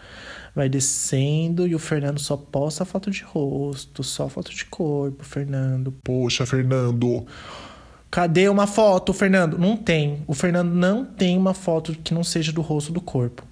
vai 0.56 0.70
descendo 0.70 1.68
e 1.68 1.74
o 1.74 1.78
Fernando 1.78 2.18
só 2.18 2.34
posta 2.34 2.86
foto 2.86 3.10
de 3.10 3.22
rosto, 3.22 4.02
só 4.02 4.26
foto 4.26 4.50
de 4.50 4.64
corpo, 4.64 5.22
Fernando. 5.22 5.92
Poxa, 6.02 6.46
Fernando. 6.46 7.26
Cadê 8.10 8.48
uma 8.48 8.66
foto, 8.66 9.12
Fernando? 9.12 9.58
Não 9.58 9.76
tem. 9.76 10.22
O 10.26 10.32
Fernando 10.32 10.72
não 10.72 11.04
tem 11.04 11.36
uma 11.36 11.52
foto 11.52 11.92
que 11.92 12.14
não 12.14 12.24
seja 12.24 12.52
do 12.52 12.62
rosto 12.62 12.90
do 12.90 13.02
corpo. 13.02 13.44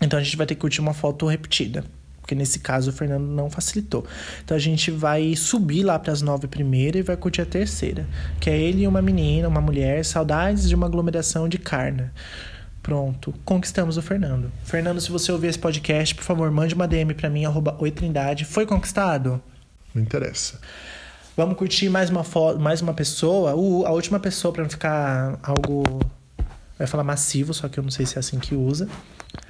Então 0.00 0.18
a 0.18 0.22
gente 0.22 0.36
vai 0.36 0.46
ter 0.46 0.56
que 0.56 0.60
curtir 0.60 0.80
uma 0.80 0.92
foto 0.92 1.26
repetida. 1.26 1.84
Porque 2.20 2.34
nesse 2.34 2.58
caso 2.58 2.90
o 2.90 2.92
Fernando 2.92 3.28
não 3.28 3.48
facilitou. 3.48 4.04
Então 4.44 4.56
a 4.56 4.60
gente 4.60 4.90
vai 4.90 5.36
subir 5.36 5.84
lá 5.84 5.96
para 5.96 6.12
as 6.12 6.22
nove 6.22 6.48
primeiras 6.48 6.98
e 6.98 7.02
vai 7.04 7.16
curtir 7.16 7.42
a 7.42 7.46
terceira. 7.46 8.04
Que 8.40 8.50
é 8.50 8.58
ele 8.58 8.82
e 8.82 8.88
uma 8.88 9.00
menina, 9.00 9.46
uma 9.46 9.60
mulher, 9.60 10.04
saudades 10.04 10.68
de 10.68 10.74
uma 10.74 10.86
aglomeração 10.86 11.48
de 11.48 11.56
carne. 11.56 12.10
Pronto, 12.86 13.34
conquistamos 13.44 13.96
o 13.96 14.02
Fernando. 14.02 14.52
Fernando, 14.62 15.00
se 15.00 15.10
você 15.10 15.32
ouvir 15.32 15.48
esse 15.48 15.58
podcast, 15.58 16.14
por 16.14 16.22
favor, 16.22 16.48
mande 16.52 16.72
uma 16.72 16.86
DM 16.86 17.14
para 17.14 17.28
mim, 17.28 17.44
arroba 17.44 17.76
oitrindade. 17.80 18.44
Foi 18.44 18.64
conquistado? 18.64 19.42
Não 19.92 20.00
interessa. 20.00 20.60
Vamos 21.36 21.58
curtir 21.58 21.88
mais 21.88 22.10
uma 22.10 22.22
foto, 22.22 22.60
mais 22.60 22.80
uma 22.80 22.94
pessoa. 22.94 23.56
Uh, 23.56 23.84
a 23.84 23.90
última 23.90 24.20
pessoa 24.20 24.52
para 24.52 24.62
não 24.62 24.70
ficar 24.70 25.36
algo 25.42 25.82
Vai 26.78 26.86
falar 26.86 27.04
massivo, 27.04 27.54
só 27.54 27.68
que 27.68 27.78
eu 27.78 27.82
não 27.82 27.90
sei 27.90 28.04
se 28.04 28.16
é 28.16 28.18
assim 28.20 28.38
que 28.38 28.54
usa. 28.54 28.88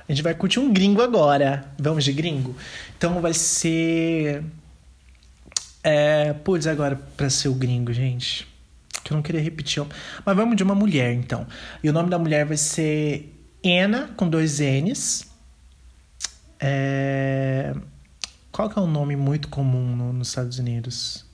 A 0.08 0.12
gente 0.12 0.22
vai 0.22 0.34
curtir 0.34 0.60
um 0.60 0.72
gringo 0.72 1.02
agora. 1.02 1.64
Vamos 1.78 2.04
de 2.04 2.12
gringo? 2.12 2.56
Então 2.96 3.20
vai 3.20 3.34
ser. 3.34 4.44
É. 5.82 6.32
Putz, 6.32 6.66
agora 6.66 6.96
pra 7.16 7.28
ser 7.28 7.48
o 7.48 7.54
gringo, 7.54 7.92
gente. 7.92 8.46
Que 9.06 9.12
eu 9.12 9.14
não 9.14 9.22
queria 9.22 9.40
repetir. 9.40 9.86
Mas 10.24 10.36
vamos 10.36 10.56
de 10.56 10.64
uma 10.64 10.74
mulher, 10.74 11.12
então. 11.12 11.46
E 11.80 11.88
o 11.88 11.92
nome 11.92 12.10
da 12.10 12.18
mulher 12.18 12.44
vai 12.44 12.56
ser 12.56 13.32
Anna, 13.64 14.10
com 14.16 14.28
dois 14.28 14.58
N's. 14.58 15.30
É... 16.58 17.72
Qual 18.50 18.68
que 18.68 18.76
é 18.76 18.82
um 18.82 18.90
nome 18.90 19.14
muito 19.14 19.46
comum 19.46 19.94
no, 19.94 20.12
nos 20.12 20.26
Estados 20.26 20.58
Unidos? 20.58 21.24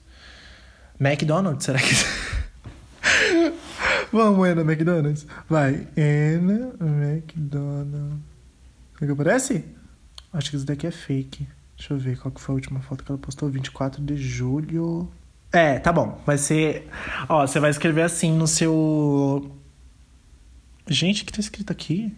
McDonald's, 0.99 1.65
será 1.65 1.79
que. 1.79 1.93
Vamos, 4.13 4.47
Ana 4.47 4.61
McDonald's. 4.61 5.25
Vai. 5.49 5.87
Ana 5.97 6.75
McDonald's. 6.79 8.19
Será 8.99 9.07
que 9.07 9.11
aparece? 9.11 9.65
Acho 10.31 10.51
que 10.51 10.57
isso 10.57 10.65
daqui 10.67 10.85
é 10.85 10.91
fake. 10.91 11.47
Deixa 11.75 11.95
eu 11.95 11.97
ver 11.97 12.19
qual 12.19 12.31
que 12.31 12.39
foi 12.39 12.53
a 12.53 12.57
última 12.57 12.81
foto 12.81 13.03
que 13.03 13.11
ela 13.11 13.17
postou. 13.17 13.49
24 13.49 13.99
de 13.99 14.15
julho. 14.15 15.11
É, 15.53 15.77
tá 15.77 15.93
bom. 15.93 16.19
Vai 16.25 16.39
ser. 16.39 16.89
Ó, 17.29 17.45
você 17.45 17.59
vai 17.59 17.69
escrever 17.69 18.01
assim 18.01 18.31
no 18.33 18.47
seu. 18.47 19.55
Gente, 20.87 21.21
o 21.21 21.25
que 21.27 21.31
tá 21.31 21.39
escrito 21.39 21.71
aqui? 21.71 22.11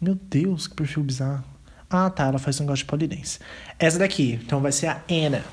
Meu 0.00 0.16
Deus, 0.16 0.66
que 0.66 0.74
perfil 0.74 1.04
bizarro. 1.04 1.44
Ah, 1.88 2.10
tá. 2.10 2.26
Ela 2.26 2.38
faz 2.40 2.58
um 2.58 2.64
negócio 2.64 2.84
de 2.84 2.90
polidense. 2.90 3.38
Essa 3.78 4.00
daqui. 4.00 4.40
Então 4.44 4.60
vai 4.60 4.72
ser 4.72 4.88
a 4.88 5.00
Ana. 5.08 5.44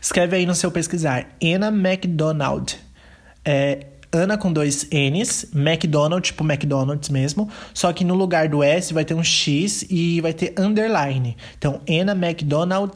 Escreve 0.00 0.36
aí 0.36 0.46
no 0.46 0.54
seu 0.54 0.70
pesquisar. 0.70 1.26
Anna 1.42 1.68
McDonald. 1.68 2.78
É 3.44 3.86
Ana 4.12 4.36
com 4.36 4.52
dois 4.52 4.88
N's, 4.90 5.46
McDonald, 5.54 6.24
tipo 6.24 6.44
McDonald's 6.44 7.08
mesmo. 7.08 7.50
Só 7.74 7.92
que 7.92 8.04
no 8.04 8.14
lugar 8.14 8.48
do 8.48 8.62
S 8.62 8.94
vai 8.94 9.04
ter 9.04 9.14
um 9.14 9.24
X 9.24 9.84
e 9.88 10.20
vai 10.20 10.32
ter 10.32 10.54
underline. 10.56 11.36
Então, 11.56 11.80
Anna 11.88 12.12
McDonald 12.12 12.92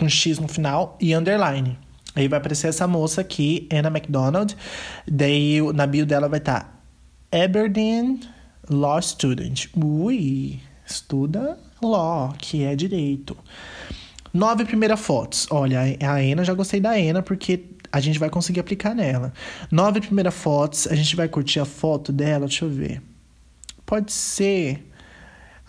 com 0.00 0.08
X 0.08 0.38
no 0.38 0.48
final 0.48 0.96
e 0.98 1.14
underline. 1.14 1.78
Aí 2.16 2.26
vai 2.26 2.38
aparecer 2.38 2.68
essa 2.68 2.88
moça 2.88 3.20
aqui, 3.20 3.68
Anna 3.70 3.88
McDonald. 3.88 4.56
Daí 5.06 5.60
na 5.74 5.86
bio 5.86 6.06
dela 6.06 6.26
vai 6.26 6.38
estar 6.38 6.80
tá, 7.30 7.44
Aberdeen 7.44 8.20
Law 8.68 9.00
Student. 9.00 9.66
Ui, 9.76 10.58
estuda 10.86 11.58
Law, 11.82 12.34
que 12.38 12.64
é 12.64 12.74
direito. 12.74 13.36
Nove 14.32 14.64
primeiras 14.64 14.98
fotos. 14.98 15.46
Olha, 15.50 15.80
a 16.02 16.14
Ana, 16.14 16.44
já 16.44 16.54
gostei 16.54 16.80
da 16.80 16.92
Ana, 16.92 17.20
porque 17.20 17.64
a 17.92 18.00
gente 18.00 18.18
vai 18.18 18.30
conseguir 18.30 18.60
aplicar 18.60 18.94
nela. 18.94 19.34
Nove 19.70 20.00
primeiras 20.00 20.34
fotos, 20.34 20.86
a 20.86 20.94
gente 20.94 21.14
vai 21.14 21.28
curtir 21.28 21.60
a 21.60 21.64
foto 21.66 22.10
dela, 22.10 22.46
deixa 22.46 22.64
eu 22.64 22.70
ver. 22.70 23.02
Pode 23.84 24.12
ser 24.12 24.89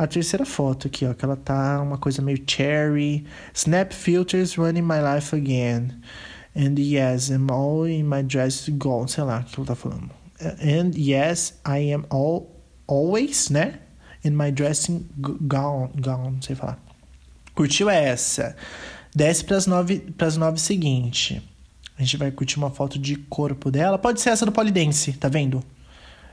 a 0.04 0.08
terceira 0.08 0.46
foto 0.46 0.88
aqui, 0.88 1.06
ó, 1.06 1.14
que 1.14 1.24
ela 1.24 1.36
tá 1.36 1.80
uma 1.80 1.98
coisa 1.98 2.24
meio 2.24 2.44
cherry. 2.48 3.24
Snap 3.54 3.94
filters 3.94 4.58
running 4.58 4.82
my 4.82 5.00
life 5.00 5.36
again. 5.36 5.92
And 6.56 6.80
yes, 6.80 7.30
I'm 7.30 7.52
all 7.52 7.88
in 7.88 8.04
my 8.04 8.24
dress 8.24 8.68
gown. 8.70 9.08
Sei 9.08 9.24
lá 9.24 9.42
o 9.42 9.44
que 9.44 9.60
ela 9.60 9.68
tá 9.68 9.76
falando. 9.76 10.10
And 10.42 10.92
yes, 10.98 11.60
I 11.68 11.94
am 11.94 12.06
all, 12.10 12.50
always, 12.88 13.50
né? 13.50 13.80
In 14.24 14.32
my 14.32 14.52
dressing 14.52 15.08
gown, 15.20 15.92
gown, 15.96 16.42
sei 16.42 16.56
falar. 16.56 16.80
Curtiu 17.54 17.90
essa? 17.90 18.56
Desce 19.16 19.44
para 19.44 19.58
as 19.58 19.68
nove, 19.68 20.00
pras 20.18 20.36
nove 20.36 20.60
seguinte. 20.60 21.42
A 21.98 22.02
gente 22.02 22.18
vai 22.18 22.32
curtir 22.32 22.58
uma 22.58 22.72
foto 22.72 22.98
de 22.98 23.16
corpo 23.16 23.70
dela. 23.70 24.00
Pode 24.00 24.20
ser 24.20 24.30
essa 24.30 24.48
do 24.48 24.52
Polidense, 24.52 25.14
tá 25.14 25.30
vendo? 25.30 25.64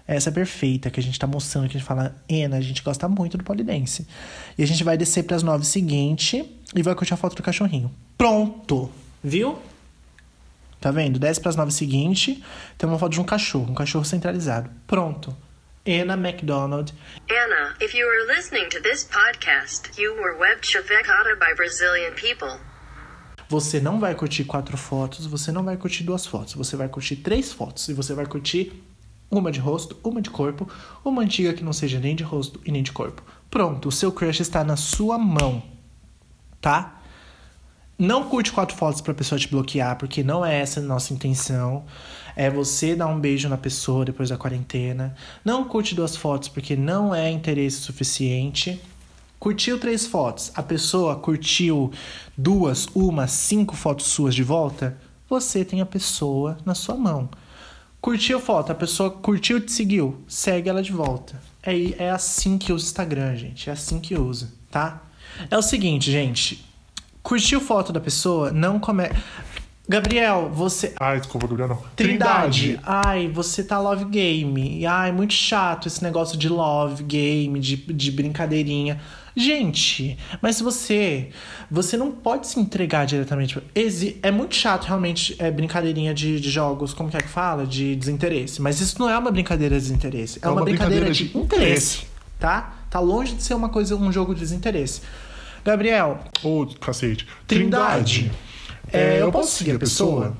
Essa 0.09 0.31
é 0.31 0.33
perfeita 0.33 0.90
que 0.90 0.99
a 0.99 1.03
gente 1.03 1.18
tá 1.18 1.27
mostrando, 1.27 1.68
que 1.68 1.77
a 1.77 1.79
gente 1.79 1.87
fala, 1.87 2.16
Ena, 2.27 2.57
a 2.57 2.61
gente 2.62 2.83
gosta 2.83 3.07
muito 3.07 3.37
do 3.37 3.44
Polidense. 3.44 4.09
E 4.57 4.62
a 4.62 4.66
gente 4.66 4.83
vai 4.83 4.97
descer 4.97 5.25
para 5.25 5.37
as 5.37 5.42
nove 5.42 5.66
seguinte 5.66 6.51
e 6.75 6.83
vai 6.83 6.94
curtir 6.94 7.12
a 7.12 7.16
foto 7.18 7.37
do 7.37 7.42
cachorrinho. 7.42 7.94
Pronto! 8.16 8.90
Viu? 9.23 9.59
Tá 10.81 10.90
vendo? 10.90 11.18
Desce 11.18 11.38
para 11.38 11.51
as 11.51 11.57
nove 11.57 11.73
seguinte, 11.73 12.42
tem 12.79 12.88
uma 12.88 12.99
foto 12.99 13.12
de 13.12 13.21
um 13.21 13.25
cachorro, 13.25 13.71
um 13.71 13.75
cachorro 13.75 14.05
centralizado. 14.07 14.71
Pronto. 14.87 15.37
Anna 15.87 16.14
McDonald. 16.14 16.94
Anna, 17.31 17.77
if 17.79 17.94
you 17.94 18.09
are 18.09 18.35
listening 18.35 18.71
to 18.71 18.81
this 18.81 19.05
podcast, 19.05 19.90
you 20.01 20.14
were 20.14 20.38
web 20.38 20.62
chavecada 20.62 21.37
by 21.37 21.55
Brazilian 21.55 22.12
people. 22.14 22.59
Você 23.51 23.79
não 23.79 24.01
vai 24.01 24.14
curtir 24.14 24.44
quatro 24.44 24.77
fotos, 24.79 25.27
você 25.27 25.53
não 25.53 25.64
vai 25.64 25.77
curtir 25.77 26.03
duas 26.03 26.27
fotos, 26.27 26.55
você 26.55 26.77
vai 26.77 26.88
curtir 26.88 27.16
três 27.16 27.53
fotos 27.53 27.88
e 27.88 27.94
você 27.94 28.14
vai 28.14 28.25
curtir 28.27 28.73
uma 29.31 29.53
de 29.53 29.61
rosto, 29.61 29.97
uma 30.03 30.23
de 30.23 30.31
corpo, 30.31 30.69
uma 31.05 31.23
antiga 31.23 31.53
que 31.53 31.64
não 31.64 31.73
seja 31.73 31.99
nem 31.99 32.17
de 32.17 32.23
rosto 32.23 32.61
e 32.64 32.73
nem 32.73 32.83
de 32.83 32.93
corpo. 32.93 33.23
Pronto, 33.51 33.88
o 33.88 33.93
seu 33.93 34.12
crush 34.12 34.41
está 34.41 34.64
na 34.64 34.77
sua 34.77 35.19
mão, 35.19 35.62
tá? 36.61 36.99
Não 37.99 38.29
curte 38.29 38.53
quatro 38.53 38.77
fotos 38.77 39.01
pra 39.01 39.12
pessoa 39.12 39.38
te 39.38 39.49
bloquear, 39.49 39.97
porque 39.99 40.23
não 40.23 40.45
é 40.45 40.61
essa 40.61 40.79
a 40.79 40.83
nossa 40.83 41.12
intenção. 41.12 41.85
É 42.37 42.49
você 42.49 42.95
dar 42.95 43.09
um 43.09 43.19
beijo 43.19 43.49
na 43.49 43.57
pessoa 43.57 44.05
depois 44.05 44.29
da 44.29 44.37
quarentena. 44.37 45.17
Não 45.45 45.64
curte 45.64 45.97
duas 45.97 46.14
fotos, 46.14 46.49
porque 46.49 46.77
não 46.77 47.12
é 47.12 47.29
interesse 47.29 47.79
suficiente. 47.79 48.81
Curtiu 49.38 49.81
três 49.81 50.07
fotos, 50.07 50.53
a 50.55 50.62
pessoa 50.62 51.17
curtiu 51.17 51.93
duas, 52.37 52.87
uma, 52.95 53.27
cinco 53.27 53.75
fotos 53.75 54.07
suas 54.07 54.35
de 54.35 54.43
volta, 54.43 54.97
você 55.29 55.64
tem 55.64 55.81
a 55.81 55.87
pessoa 55.87 56.59
na 56.64 56.75
sua 56.75 56.97
mão. 56.97 57.29
Curtiu 58.00 58.38
foto, 58.38 58.70
a 58.70 58.74
pessoa 58.74 59.11
curtiu 59.11 59.58
e 59.58 59.61
te 59.61 59.72
seguiu, 59.72 60.22
segue 60.28 60.68
ela 60.68 60.82
de 60.82 60.92
volta. 60.92 61.40
É, 61.62 62.04
é 62.04 62.11
assim 62.11 62.56
que 62.56 62.72
usa 62.72 62.84
o 62.84 62.88
Instagram, 62.88 63.37
gente. 63.37 63.68
É 63.68 63.72
assim 63.72 63.98
que 63.98 64.14
usa, 64.14 64.52
tá? 64.70 65.02
É 65.50 65.58
o 65.58 65.62
seguinte, 65.62 66.11
gente. 66.11 66.64
Curtiu 67.22 67.61
foto 67.61 67.92
da 67.92 68.00
pessoa, 68.00 68.50
não 68.50 68.78
come. 68.78 69.04
Gabriel, 69.88 70.50
você. 70.52 70.94
Ai, 71.00 71.18
desculpa, 71.18 71.46
Gabriel, 71.46 71.68
não. 71.68 71.82
Trindade. 71.96 72.78
Ai, 72.82 73.28
você 73.28 73.64
tá 73.64 73.78
love 73.80 74.04
game. 74.04 74.87
Ai, 74.87 75.11
muito 75.11 75.32
chato 75.32 75.88
esse 75.88 76.02
negócio 76.02 76.38
de 76.38 76.48
love 76.48 77.02
game, 77.02 77.58
de, 77.58 77.76
de 77.76 78.12
brincadeirinha. 78.12 79.00
Gente, 79.38 80.18
mas 80.42 80.61
você. 80.61 81.29
Você 81.70 81.96
não 81.96 82.11
pode 82.11 82.48
se 82.48 82.59
entregar 82.59 83.07
diretamente. 83.07 83.62
É 84.20 84.31
muito 84.33 84.57
chato, 84.57 84.87
realmente, 84.87 85.37
é 85.38 85.48
brincadeirinha 85.48 86.12
de, 86.12 86.40
de 86.40 86.51
jogos, 86.51 86.92
como 86.92 87.09
que 87.09 87.16
é 87.16 87.20
que 87.20 87.29
fala? 87.29 87.64
De 87.64 87.94
desinteresse. 87.94 88.61
Mas 88.61 88.81
isso 88.81 88.98
não 88.98 89.09
é 89.09 89.16
uma 89.16 89.31
brincadeira 89.31 89.77
de 89.77 89.83
desinteresse. 89.83 90.40
É, 90.42 90.46
é 90.46 90.48
uma, 90.48 90.57
uma, 90.57 90.64
brincadeira, 90.64 91.07
brincadeira 91.07 91.14
de, 91.14 91.33
de 91.33 91.38
interesse. 91.38 92.07
Tá? 92.40 92.79
Tá 92.90 92.98
longe 92.98 93.37
de 93.37 93.42
ser 93.44 93.55
uma 93.55 93.68
coisa, 93.68 93.94
um 93.94 94.11
jogo 94.11 94.35
de 94.35 94.40
desinteresse. 94.40 95.03
Gabriel. 95.64 96.18
Ô, 96.42 96.62
oh, 96.62 96.66
cacete. 96.66 97.24
Trindade. 97.46 98.31
Trindade. 98.31 98.38
É, 98.92 99.22
eu 99.22 99.31
posso 99.31 99.53
seguir 99.53 99.77
a 99.77 99.79
pessoa? 99.79 100.37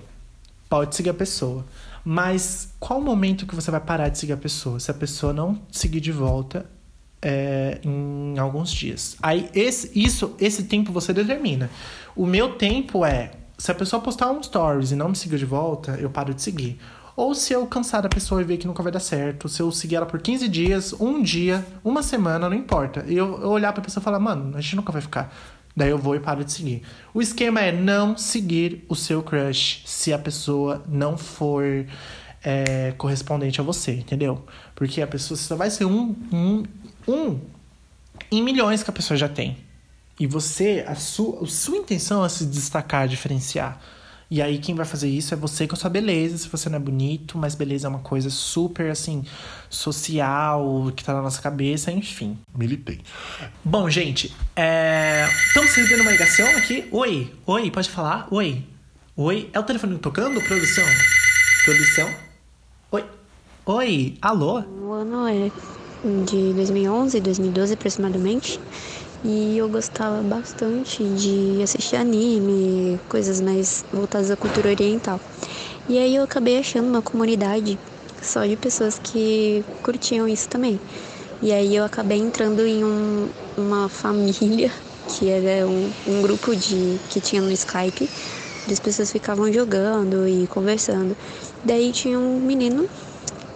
Pode 0.69 0.97
seguir 0.97 1.11
a 1.11 1.15
pessoa. 1.15 1.65
Mas 2.05 2.71
qual 2.81 2.99
o 2.99 3.03
momento 3.03 3.47
que 3.47 3.55
você 3.55 3.71
vai 3.71 3.81
parar 3.81 4.09
de 4.09 4.19
seguir 4.19 4.33
a 4.33 4.37
pessoa? 4.37 4.81
Se 4.81 4.91
a 4.91 4.95
pessoa 4.95 5.33
não 5.33 5.61
seguir 5.71 6.01
de 6.01 6.11
volta 6.11 6.67
é, 7.23 7.81
em 7.83 8.39
alguns 8.39 8.71
dias. 8.71 9.17
Aí 9.23 9.49
esse, 9.55 9.91
isso, 9.95 10.35
esse 10.39 10.65
tempo 10.65 10.93
você 10.93 11.13
determina. 11.13 11.71
O 12.15 12.27
meu 12.27 12.55
tempo 12.55 13.05
é 13.05 13.33
se 13.57 13.73
a 13.73 13.75
pessoa 13.75 14.01
postar 14.01 14.31
um 14.31 14.43
stories 14.43 14.93
e 14.93 14.97
não 14.97 15.09
me 15.09 15.17
seguir 15.17 15.39
de 15.39 15.45
volta, 15.45 15.99
eu 16.01 16.09
paro 16.09 16.33
de 16.33 16.41
seguir. 16.41 16.79
Ou 17.17 17.35
se 17.35 17.53
eu 17.53 17.67
cansar 17.67 18.01
da 18.01 18.09
pessoa 18.09 18.41
e 18.41 18.45
ver 18.45 18.59
que 18.59 18.67
nunca 18.69 18.81
vai 18.81 18.93
dar 18.93 19.01
certo, 19.01 19.49
se 19.49 19.61
eu 19.61 19.73
seguir 19.73 19.97
ela 19.97 20.07
por 20.07 20.21
15 20.21 20.49
dias, 20.49 20.93
um 21.01 21.21
dia, 21.21 21.67
uma 21.83 22.01
semana, 22.01 22.49
não 22.49 22.57
importa. 22.57 23.05
E 23.09 23.17
eu, 23.17 23.41
eu 23.41 23.49
olhar 23.49 23.73
pra 23.73 23.83
pessoa 23.83 24.01
e 24.01 24.05
falar, 24.05 24.21
mano, 24.21 24.57
a 24.57 24.61
gente 24.61 24.77
nunca 24.77 24.93
vai 24.93 25.03
ficar. 25.03 25.35
Daí 25.75 25.91
eu 25.91 25.99
vou 25.99 26.15
e 26.15 26.21
paro 26.21 26.45
de 26.45 26.53
seguir. 26.53 26.83
O 27.13 27.21
esquema 27.21 27.61
é 27.61 27.73
não 27.73 28.17
seguir 28.17 28.85
o 28.89 28.95
seu 28.95 29.21
crush 29.21 29.83
se 29.85 30.13
a 30.13 30.19
pessoa 30.19 30.85
não 30.89 31.19
for 31.19 31.87
é, 32.45 32.93
correspondente 32.97 33.61
a 33.61 33.65
você, 33.65 33.93
entendeu? 33.93 34.45
Porque 34.75 35.03
a 35.03 35.07
pessoa 35.07 35.37
só 35.37 35.57
vai 35.57 35.71
ser 35.71 35.85
um, 35.85 36.15
um, 36.33 36.63
um 37.09 37.41
em 38.31 38.43
milhões 38.43 38.83
que 38.83 38.91
a 38.91 38.93
pessoa 38.93 39.17
já 39.17 39.29
tem. 39.29 39.57
E 40.21 40.27
você, 40.27 40.85
a 40.87 40.95
sua, 40.95 41.45
a 41.45 41.47
sua 41.47 41.79
intenção 41.79 42.25
é 42.25 42.29
se 42.29 42.45
destacar, 42.45 43.09
diferenciar. 43.09 43.81
E 44.31 44.43
aí 44.43 44.59
quem 44.59 44.75
vai 44.75 44.85
fazer 44.85 45.09
isso 45.09 45.33
é 45.33 45.37
você 45.37 45.67
com 45.67 45.75
a 45.75 45.79
sua 45.79 45.89
beleza, 45.89 46.37
se 46.37 46.49
você 46.49 46.69
não 46.69 46.77
é 46.77 46.81
bonito, 46.81 47.39
mas 47.39 47.55
beleza 47.55 47.87
é 47.87 47.89
uma 47.89 48.01
coisa 48.01 48.29
super 48.29 48.91
assim 48.91 49.25
social, 49.71 50.93
que 50.95 51.03
tá 51.03 51.15
na 51.15 51.23
nossa 51.23 51.41
cabeça, 51.41 51.91
enfim. 51.91 52.37
Militei. 52.55 53.01
Bom, 53.65 53.89
gente, 53.89 54.35
é... 54.55 55.27
estamos 55.47 55.75
recebendo 55.75 56.03
uma 56.03 56.13
ligação 56.13 56.47
aqui. 56.59 56.87
Oi, 56.91 57.33
oi, 57.47 57.71
pode 57.71 57.89
falar? 57.89 58.29
Oi. 58.31 58.63
Oi, 59.17 59.49
é 59.53 59.59
o 59.59 59.63
telefone 59.63 59.97
tocando, 59.99 60.43
produção? 60.43 60.85
Produção? 61.65 62.15
Oi. 62.93 63.05
Oi, 63.65 64.19
alô? 64.21 64.61
O 64.61 64.93
ano 64.93 65.27
é 65.27 65.51
de 66.05 66.53
2011, 66.55 67.21
2012 67.21 67.75
aproximadamente. 67.75 68.61
E 69.25 69.59
eu 69.59 69.69
gostava 69.69 70.23
bastante 70.23 71.03
de 71.03 71.61
assistir 71.63 71.97
anime, 71.97 73.01
coisas 73.09 73.41
mais 73.41 73.85
voltadas 73.93 74.31
à 74.31 74.37
cultura 74.37 74.71
oriental. 74.71 75.21
E 75.89 75.99
aí 75.99 76.15
eu 76.15 76.23
acabei 76.23 76.59
achando 76.59 76.89
uma 76.89 77.03
comunidade 77.03 77.79
só 78.23 78.45
de 78.47 78.57
pessoas 78.57 78.99
que 78.99 79.65
curtiam 79.83 80.29
isso 80.29 80.49
também. 80.49 80.79
E 81.43 81.53
aí 81.53 81.75
eu 81.75 81.85
acabei 81.85 82.19
entrando 82.19 82.65
em 82.65 82.85
um, 82.85 83.29
uma 83.57 83.89
família, 83.89 84.73
que 85.09 85.29
era 85.29 85.67
um, 85.67 85.91
um 86.07 86.23
grupo 86.23 86.55
de 86.55 86.99
que 87.09 87.21
tinha 87.21 87.43
no 87.43 87.51
Skype, 87.51 88.09
as 88.71 88.79
pessoas 88.79 89.11
ficavam 89.11 89.53
jogando 89.53 90.29
e 90.29 90.47
conversando. 90.47 91.17
Daí 91.65 91.91
tinha 91.91 92.19
um 92.19 92.39
menino 92.39 92.87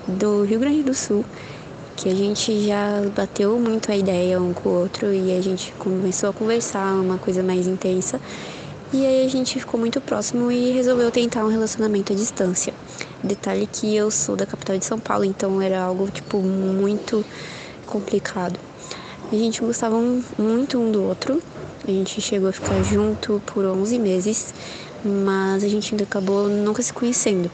do 0.09 0.42
Rio 0.42 0.59
Grande 0.59 0.83
do 0.83 0.94
Sul 0.94 1.24
que 2.02 2.08
a 2.08 2.14
gente 2.16 2.66
já 2.66 3.00
bateu 3.14 3.56
muito 3.60 3.92
a 3.92 3.96
ideia 3.96 4.40
um 4.40 4.52
com 4.52 4.68
o 4.68 4.72
outro 4.72 5.14
e 5.14 5.38
a 5.38 5.40
gente 5.40 5.72
começou 5.78 6.30
a 6.30 6.32
conversar 6.32 6.94
uma 6.94 7.16
coisa 7.16 7.44
mais 7.44 7.68
intensa. 7.68 8.20
E 8.92 9.06
aí 9.06 9.24
a 9.24 9.28
gente 9.28 9.60
ficou 9.60 9.78
muito 9.78 10.00
próximo 10.00 10.50
e 10.50 10.72
resolveu 10.72 11.12
tentar 11.12 11.44
um 11.44 11.48
relacionamento 11.48 12.12
à 12.12 12.16
distância. 12.16 12.74
Detalhe 13.22 13.68
que 13.68 13.94
eu 13.94 14.10
sou 14.10 14.34
da 14.34 14.44
capital 14.44 14.76
de 14.76 14.84
São 14.84 14.98
Paulo, 14.98 15.24
então 15.24 15.62
era 15.62 15.80
algo 15.80 16.10
tipo 16.10 16.38
muito 16.42 17.24
complicado. 17.86 18.58
A 19.30 19.36
gente 19.36 19.60
gostava 19.60 19.96
muito 20.36 20.80
um 20.80 20.90
do 20.90 21.04
outro. 21.04 21.40
A 21.86 21.90
gente 21.90 22.20
chegou 22.20 22.48
a 22.48 22.52
ficar 22.52 22.82
junto 22.82 23.40
por 23.46 23.64
11 23.64 23.96
meses, 24.00 24.52
mas 25.04 25.62
a 25.62 25.68
gente 25.68 25.94
ainda 25.94 26.02
acabou 26.02 26.48
nunca 26.48 26.82
se 26.82 26.92
conhecendo. 26.92 27.48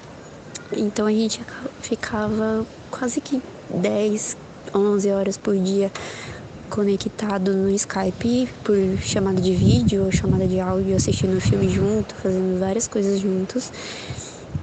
Então 0.73 1.07
a 1.07 1.13
gente 1.13 1.43
ficava 1.83 2.67
quase 2.91 3.21
que 3.21 3.43
10, 3.71 4.37
11 4.75 5.11
horas 5.11 5.37
por 5.37 5.57
dia 5.57 5.91
conectado 6.69 7.55
no 7.55 7.71
Skype 7.71 8.49
por 8.63 8.77
chamada 8.99 9.41
de 9.41 9.55
vídeo 9.55 10.05
ou 10.05 10.13
chamada 10.13 10.47
de 10.47 10.61
áudio, 10.61 10.95
assistindo 10.95 11.41
filme 11.41 11.69
junto, 11.69 12.15
fazendo 12.15 12.59
várias 12.61 12.87
coisas 12.87 13.19
juntos. 13.21 13.73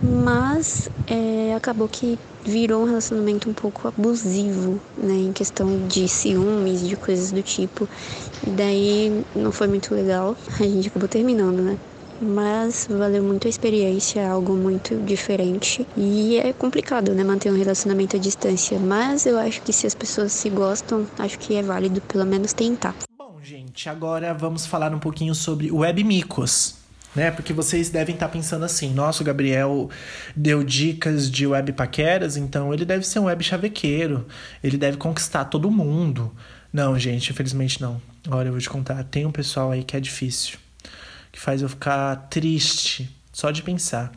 Mas 0.02 0.90
é, 1.08 1.54
acabou 1.56 1.88
que 1.88 2.20
virou 2.46 2.84
um 2.84 2.86
relacionamento 2.86 3.50
um 3.50 3.54
pouco 3.54 3.88
abusivo, 3.88 4.80
né, 4.96 5.16
em 5.16 5.34
questão 5.34 5.88
de 5.88 6.08
ciúmes, 6.08 6.88
de 6.88 6.96
coisas 6.96 7.32
do 7.32 7.42
tipo. 7.42 7.90
E 8.46 8.52
daí 8.52 9.26
não 9.36 9.52
foi 9.52 9.68
muito 9.68 9.94
legal, 9.96 10.38
a 10.60 10.64
gente 10.64 10.88
acabou 10.90 11.10
terminando, 11.10 11.62
né? 11.62 11.80
Mas 12.22 12.88
valeu 12.90 13.24
muito 13.24 13.48
a 13.48 13.50
experiência, 13.50 14.22
é 14.22 14.28
algo 14.28 14.56
muito 14.56 14.96
diferente 15.04 15.86
e 15.96 16.38
é 16.38 16.54
complicado, 16.54 17.14
né, 17.14 17.24
manter 17.24 17.52
um 17.52 17.58
relacionamento 17.58 18.16
à 18.16 18.20
distância, 18.20 18.80
mas 18.80 19.26
eu 19.26 19.38
acho 19.38 19.62
que 19.62 19.74
se 19.74 19.86
as 19.86 19.96
pessoas 19.96 20.32
se 20.32 20.50
gostam, 20.50 21.06
acho 21.20 21.38
que 21.40 21.56
é 21.56 21.62
válido 21.62 22.02
pelo 22.02 22.26
menos 22.26 22.54
tentar. 22.54 22.96
Bom, 23.18 23.40
gente, 23.44 23.90
agora 23.90 24.34
vamos 24.34 24.66
falar 24.66 24.94
um 24.94 25.00
pouquinho 25.00 25.36
sobre 25.36 25.72
web 25.72 26.04
micos. 26.04 26.76
Né? 27.16 27.32
Porque 27.32 27.54
vocês 27.54 27.90
devem 27.90 28.14
estar 28.14 28.28
pensando 28.28 28.66
assim: 28.66 28.94
nossa, 28.94 29.24
o 29.24 29.26
Gabriel 29.26 29.90
deu 30.36 30.66
dicas 30.66 31.32
de 31.32 31.48
web 31.48 31.72
paqueras, 31.72 32.36
então 32.36 32.74
ele 32.74 32.84
deve 32.84 33.08
ser 33.08 33.20
um 33.20 33.26
web 33.26 33.42
chavequeiro, 33.42 34.28
ele 34.62 34.76
deve 34.76 34.98
conquistar 34.98 35.46
todo 35.46 35.72
mundo. 35.72 36.30
Não, 36.74 37.00
gente, 37.00 37.32
infelizmente 37.32 37.82
não. 37.82 38.02
Olha, 38.30 38.50
eu 38.50 38.52
vou 38.52 38.60
te 38.60 38.70
contar: 38.70 39.02
tem 39.06 39.26
um 39.26 39.32
pessoal 39.32 39.72
aí 39.72 39.82
que 39.82 39.96
é 39.96 40.00
difícil 40.02 40.58
que 41.36 41.42
faz 41.42 41.62
eu 41.62 41.68
ficar 41.68 42.16
triste 42.30 43.14
só 43.34 43.52
de 43.52 43.62
pensar. 43.62 44.10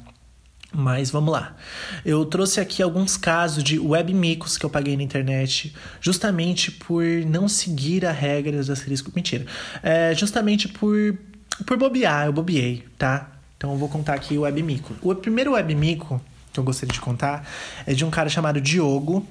Mas 0.73 1.11
vamos 1.11 1.33
lá. 1.33 1.57
Eu 2.05 2.25
trouxe 2.25 2.61
aqui 2.61 2.81
alguns 2.81 3.17
casos 3.17 3.65
de 3.65 3.77
web 3.77 4.15
micos 4.15 4.57
que 4.57 4.65
eu 4.65 4.71
paguei 4.71 4.97
na 4.97 5.03
internet, 5.03 5.75
justamente 6.01 6.71
por 6.71 7.03
não 7.27 7.49
seguir 7.49 8.07
a 8.07 8.13
regra 8.13 8.63
das 8.63 8.81
risco. 8.83 9.11
Mentira. 9.17 9.45
É, 9.83 10.15
justamente 10.15 10.69
por, 10.69 11.19
por 11.67 11.77
bobear, 11.77 12.27
eu 12.27 12.33
bobeei, 12.33 12.87
tá? 12.97 13.33
Então 13.57 13.73
eu 13.73 13.77
vou 13.77 13.89
contar 13.89 14.15
aqui 14.15 14.39
o 14.39 14.43
web 14.43 14.63
mico. 14.63 14.95
O 15.03 15.13
primeiro 15.13 15.55
web 15.55 15.75
mico 15.75 16.21
que 16.53 16.61
eu 16.61 16.63
gostaria 16.63 16.93
de 16.93 17.01
contar 17.01 17.49
é 17.85 17.95
de 17.95 18.05
um 18.05 18.11
cara 18.11 18.29
chamado 18.29 18.61
Diogo, 18.61 19.27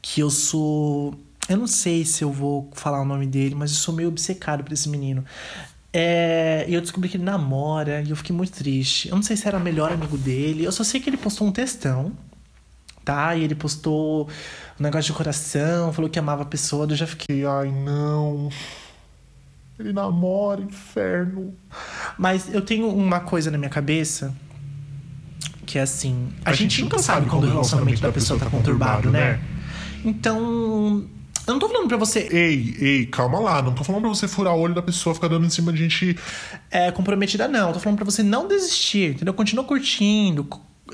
que 0.00 0.20
eu 0.20 0.30
sou. 0.30 1.18
Eu 1.48 1.56
não 1.56 1.66
sei 1.66 2.04
se 2.04 2.22
eu 2.22 2.30
vou 2.30 2.70
falar 2.74 3.02
o 3.02 3.04
nome 3.04 3.26
dele, 3.26 3.56
mas 3.56 3.72
eu 3.72 3.76
sou 3.78 3.92
meio 3.92 4.08
obcecado 4.08 4.62
por 4.62 4.72
esse 4.72 4.88
menino. 4.88 5.24
É, 5.92 6.64
e 6.68 6.74
eu 6.74 6.80
descobri 6.80 7.08
que 7.08 7.16
ele 7.16 7.24
namora 7.24 8.00
e 8.00 8.10
eu 8.10 8.16
fiquei 8.16 8.34
muito 8.34 8.52
triste. 8.52 9.08
Eu 9.08 9.16
não 9.16 9.22
sei 9.22 9.36
se 9.36 9.46
era 9.46 9.58
o 9.58 9.60
melhor 9.60 9.92
amigo 9.92 10.16
dele. 10.16 10.64
Eu 10.64 10.72
só 10.72 10.82
sei 10.82 11.00
que 11.00 11.10
ele 11.10 11.18
postou 11.18 11.46
um 11.46 11.52
textão, 11.52 12.12
tá? 13.04 13.36
E 13.36 13.44
ele 13.44 13.54
postou 13.54 14.28
um 14.80 14.82
negócio 14.82 15.12
de 15.12 15.16
coração, 15.16 15.92
falou 15.92 16.10
que 16.10 16.18
amava 16.18 16.42
a 16.42 16.46
pessoa. 16.46 16.86
Eu 16.88 16.96
já 16.96 17.06
fiquei, 17.06 17.44
ai 17.44 17.70
não. 17.70 18.48
Ele 19.78 19.92
namora, 19.92 20.62
inferno. 20.62 21.54
Mas 22.18 22.52
eu 22.52 22.62
tenho 22.62 22.88
uma 22.88 23.20
coisa 23.20 23.50
na 23.50 23.58
minha 23.58 23.70
cabeça 23.70 24.34
que 25.66 25.78
é 25.78 25.82
assim: 25.82 26.28
a, 26.44 26.50
A 26.50 26.52
gente, 26.52 26.70
gente 26.70 26.82
nunca 26.84 26.98
sabe 26.98 27.26
quando 27.26 27.44
o 27.44 27.46
quando 27.46 27.52
relacionamento 27.52 28.00
da 28.00 28.12
pessoa 28.12 28.38
tá 28.38 28.48
conturbado, 28.48 29.10
né? 29.10 29.32
né? 29.32 29.40
Então, 30.04 31.06
eu 31.46 31.52
não 31.52 31.58
tô 31.58 31.68
falando 31.68 31.88
pra 31.88 31.96
você 31.96 32.28
Ei, 32.30 32.76
ei, 32.80 33.06
calma 33.06 33.38
lá. 33.40 33.62
Não 33.62 33.72
tô 33.72 33.84
falando 33.84 34.02
pra 34.02 34.10
você 34.10 34.28
furar 34.28 34.54
o 34.54 34.60
olho 34.60 34.74
da 34.74 34.82
pessoa, 34.82 35.14
ficar 35.14 35.28
dando 35.28 35.46
em 35.46 35.50
cima 35.50 35.72
de 35.72 35.78
gente. 35.78 36.18
é, 36.70 36.90
comprometida, 36.90 37.48
não. 37.48 37.68
Eu 37.68 37.74
tô 37.74 37.80
falando 37.80 37.96
pra 37.96 38.04
você 38.04 38.22
não 38.22 38.46
desistir, 38.46 39.14
entendeu? 39.14 39.34
Continua 39.34 39.64
curtindo, 39.64 40.48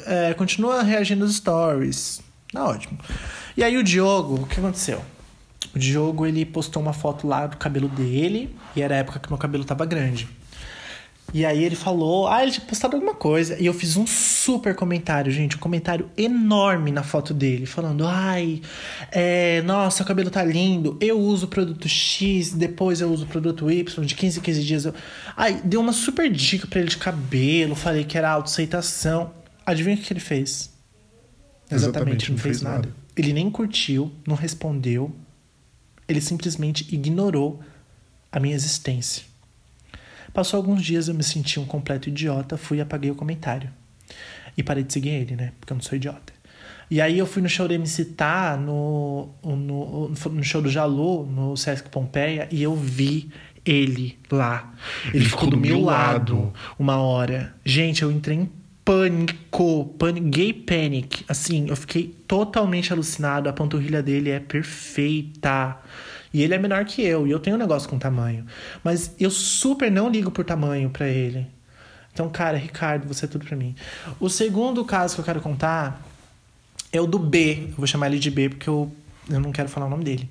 é, 0.06 0.34
continua 0.34 0.82
reagindo 0.82 1.24
aos 1.24 1.36
stories. 1.36 2.20
Tá 2.52 2.64
ótimo. 2.64 2.98
E 3.56 3.62
aí 3.62 3.76
o 3.76 3.82
Diogo, 3.82 4.42
o 4.42 4.46
que 4.46 4.58
aconteceu? 4.58 5.02
O 5.74 5.78
Diogo, 5.78 6.24
ele 6.24 6.44
postou 6.44 6.80
uma 6.80 6.92
foto 6.92 7.26
lá 7.26 7.46
do 7.46 7.56
cabelo 7.56 7.88
dele, 7.88 8.54
e 8.74 8.80
era 8.80 8.94
a 8.94 8.98
época 8.98 9.18
que 9.18 9.28
meu 9.28 9.38
cabelo 9.38 9.64
tava 9.64 9.84
grande. 9.84 10.28
E 11.32 11.44
aí 11.44 11.62
ele 11.62 11.76
falou, 11.76 12.26
ah, 12.26 12.42
ele 12.42 12.52
tinha 12.52 12.64
postado 12.64 12.96
alguma 12.96 13.14
coisa. 13.14 13.60
E 13.60 13.66
eu 13.66 13.74
fiz 13.74 13.96
um 13.96 14.06
super 14.06 14.74
comentário, 14.74 15.30
gente, 15.30 15.56
um 15.56 15.58
comentário 15.58 16.08
enorme 16.16 16.90
na 16.90 17.02
foto 17.02 17.34
dele, 17.34 17.66
falando, 17.66 18.06
ai, 18.06 18.62
é, 19.12 19.60
nossa, 19.62 20.02
o 20.02 20.06
cabelo 20.06 20.30
tá 20.30 20.42
lindo, 20.42 20.96
eu 21.00 21.20
uso 21.20 21.44
o 21.44 21.48
produto 21.48 21.86
X, 21.86 22.52
depois 22.52 23.02
eu 23.02 23.10
uso 23.10 23.24
o 23.24 23.28
produto 23.28 23.70
Y, 23.70 24.04
de 24.06 24.14
15 24.14 24.38
em 24.38 24.42
15 24.42 24.64
dias 24.64 24.84
eu. 24.86 24.94
Ai, 25.36 25.60
deu 25.62 25.80
uma 25.80 25.92
super 25.92 26.30
dica 26.30 26.66
pra 26.66 26.80
ele 26.80 26.88
de 26.88 26.96
cabelo, 26.96 27.74
falei 27.74 28.04
que 28.04 28.16
era 28.16 28.30
autoaceitação. 28.30 29.30
Adivinha 29.66 29.96
o 29.96 30.00
que 30.00 30.10
ele 30.10 30.20
fez? 30.20 30.70
Exatamente, 31.70 32.30
não 32.30 32.38
fez 32.38 32.62
nada. 32.62 32.88
Ele 33.14 33.34
nem 33.34 33.50
curtiu, 33.50 34.10
não 34.26 34.34
respondeu, 34.34 35.14
ele 36.08 36.22
simplesmente 36.22 36.86
ignorou 36.90 37.60
a 38.32 38.40
minha 38.40 38.54
existência. 38.54 39.24
Passou 40.38 40.58
alguns 40.58 40.84
dias, 40.84 41.08
eu 41.08 41.14
me 41.16 41.24
senti 41.24 41.58
um 41.58 41.64
completo 41.64 42.08
idiota, 42.08 42.56
fui 42.56 42.78
e 42.78 42.80
apaguei 42.80 43.10
o 43.10 43.14
comentário. 43.16 43.70
E 44.56 44.62
parei 44.62 44.84
de 44.84 44.92
seguir 44.92 45.08
ele, 45.08 45.34
né? 45.34 45.52
Porque 45.58 45.72
eu 45.72 45.74
não 45.74 45.82
sou 45.82 45.96
idiota. 45.96 46.32
E 46.88 47.00
aí 47.00 47.18
eu 47.18 47.26
fui 47.26 47.42
no 47.42 47.48
show 47.48 47.66
do 47.66 47.74
MC 47.74 48.04
Tá, 48.04 48.56
no, 48.56 49.30
no, 49.42 50.08
no 50.08 50.44
show 50.44 50.62
do 50.62 50.70
Jalu, 50.70 51.26
no 51.26 51.56
Sesc 51.56 51.88
Pompeia, 51.88 52.46
e 52.52 52.62
eu 52.62 52.76
vi 52.76 53.30
ele 53.64 54.16
lá. 54.30 54.72
Ele, 55.12 55.24
ficou 55.24 55.50
do 55.50 55.56
meu 55.56 55.80
lado 55.80 56.52
uma 56.78 56.98
hora. 56.98 57.52
Gente, 57.64 58.04
eu 58.04 58.12
entrei 58.12 58.36
em 58.36 58.48
pânico, 58.84 59.92
pânico, 59.98 60.28
gay 60.28 60.52
panic. 60.52 61.24
Assim, 61.26 61.68
eu 61.68 61.74
fiquei 61.74 62.14
totalmente 62.28 62.92
alucinado. 62.92 63.48
A 63.48 63.52
panturrilha 63.52 64.00
dele 64.00 64.30
é 64.30 64.38
perfeita. 64.38 65.76
E 66.32 66.42
ele 66.42 66.54
é 66.54 66.58
menor 66.58 66.84
que 66.84 67.02
eu, 67.02 67.26
e 67.26 67.30
eu 67.30 67.38
tenho 67.38 67.56
um 67.56 67.58
negócio 67.58 67.88
com 67.88 67.98
tamanho. 67.98 68.44
Mas 68.84 69.14
eu 69.18 69.30
super 69.30 69.90
não 69.90 70.08
ligo 70.08 70.30
por 70.30 70.44
tamanho 70.44 70.90
pra 70.90 71.08
ele. 71.08 71.46
Então, 72.12 72.28
cara, 72.28 72.56
Ricardo, 72.56 73.06
você 73.06 73.24
é 73.24 73.28
tudo 73.28 73.44
pra 73.46 73.56
mim. 73.56 73.74
O 74.18 74.28
segundo 74.28 74.84
caso 74.84 75.14
que 75.14 75.20
eu 75.20 75.24
quero 75.24 75.40
contar 75.40 76.02
é 76.92 77.00
o 77.00 77.06
do 77.06 77.18
B. 77.18 77.68
Eu 77.70 77.76
vou 77.76 77.86
chamar 77.86 78.08
ele 78.08 78.18
de 78.18 78.30
B 78.30 78.48
porque 78.48 78.68
eu, 78.68 78.92
eu 79.30 79.40
não 79.40 79.52
quero 79.52 79.68
falar 79.68 79.86
o 79.86 79.90
nome 79.90 80.04
dele. 80.04 80.28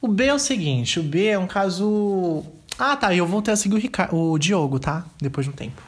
O 0.00 0.08
B 0.08 0.26
é 0.26 0.34
o 0.34 0.38
seguinte: 0.38 1.00
o 1.00 1.02
B 1.02 1.26
é 1.26 1.38
um 1.38 1.46
caso. 1.46 2.44
Ah, 2.78 2.96
tá. 2.96 3.14
Eu 3.14 3.26
voltei 3.26 3.52
a 3.54 3.56
seguir 3.56 3.74
o, 3.74 3.78
Ricardo, 3.78 4.14
o 4.14 4.38
Diogo, 4.38 4.78
tá? 4.78 5.04
Depois 5.20 5.46
de 5.46 5.50
um 5.50 5.56
tempo. 5.56 5.82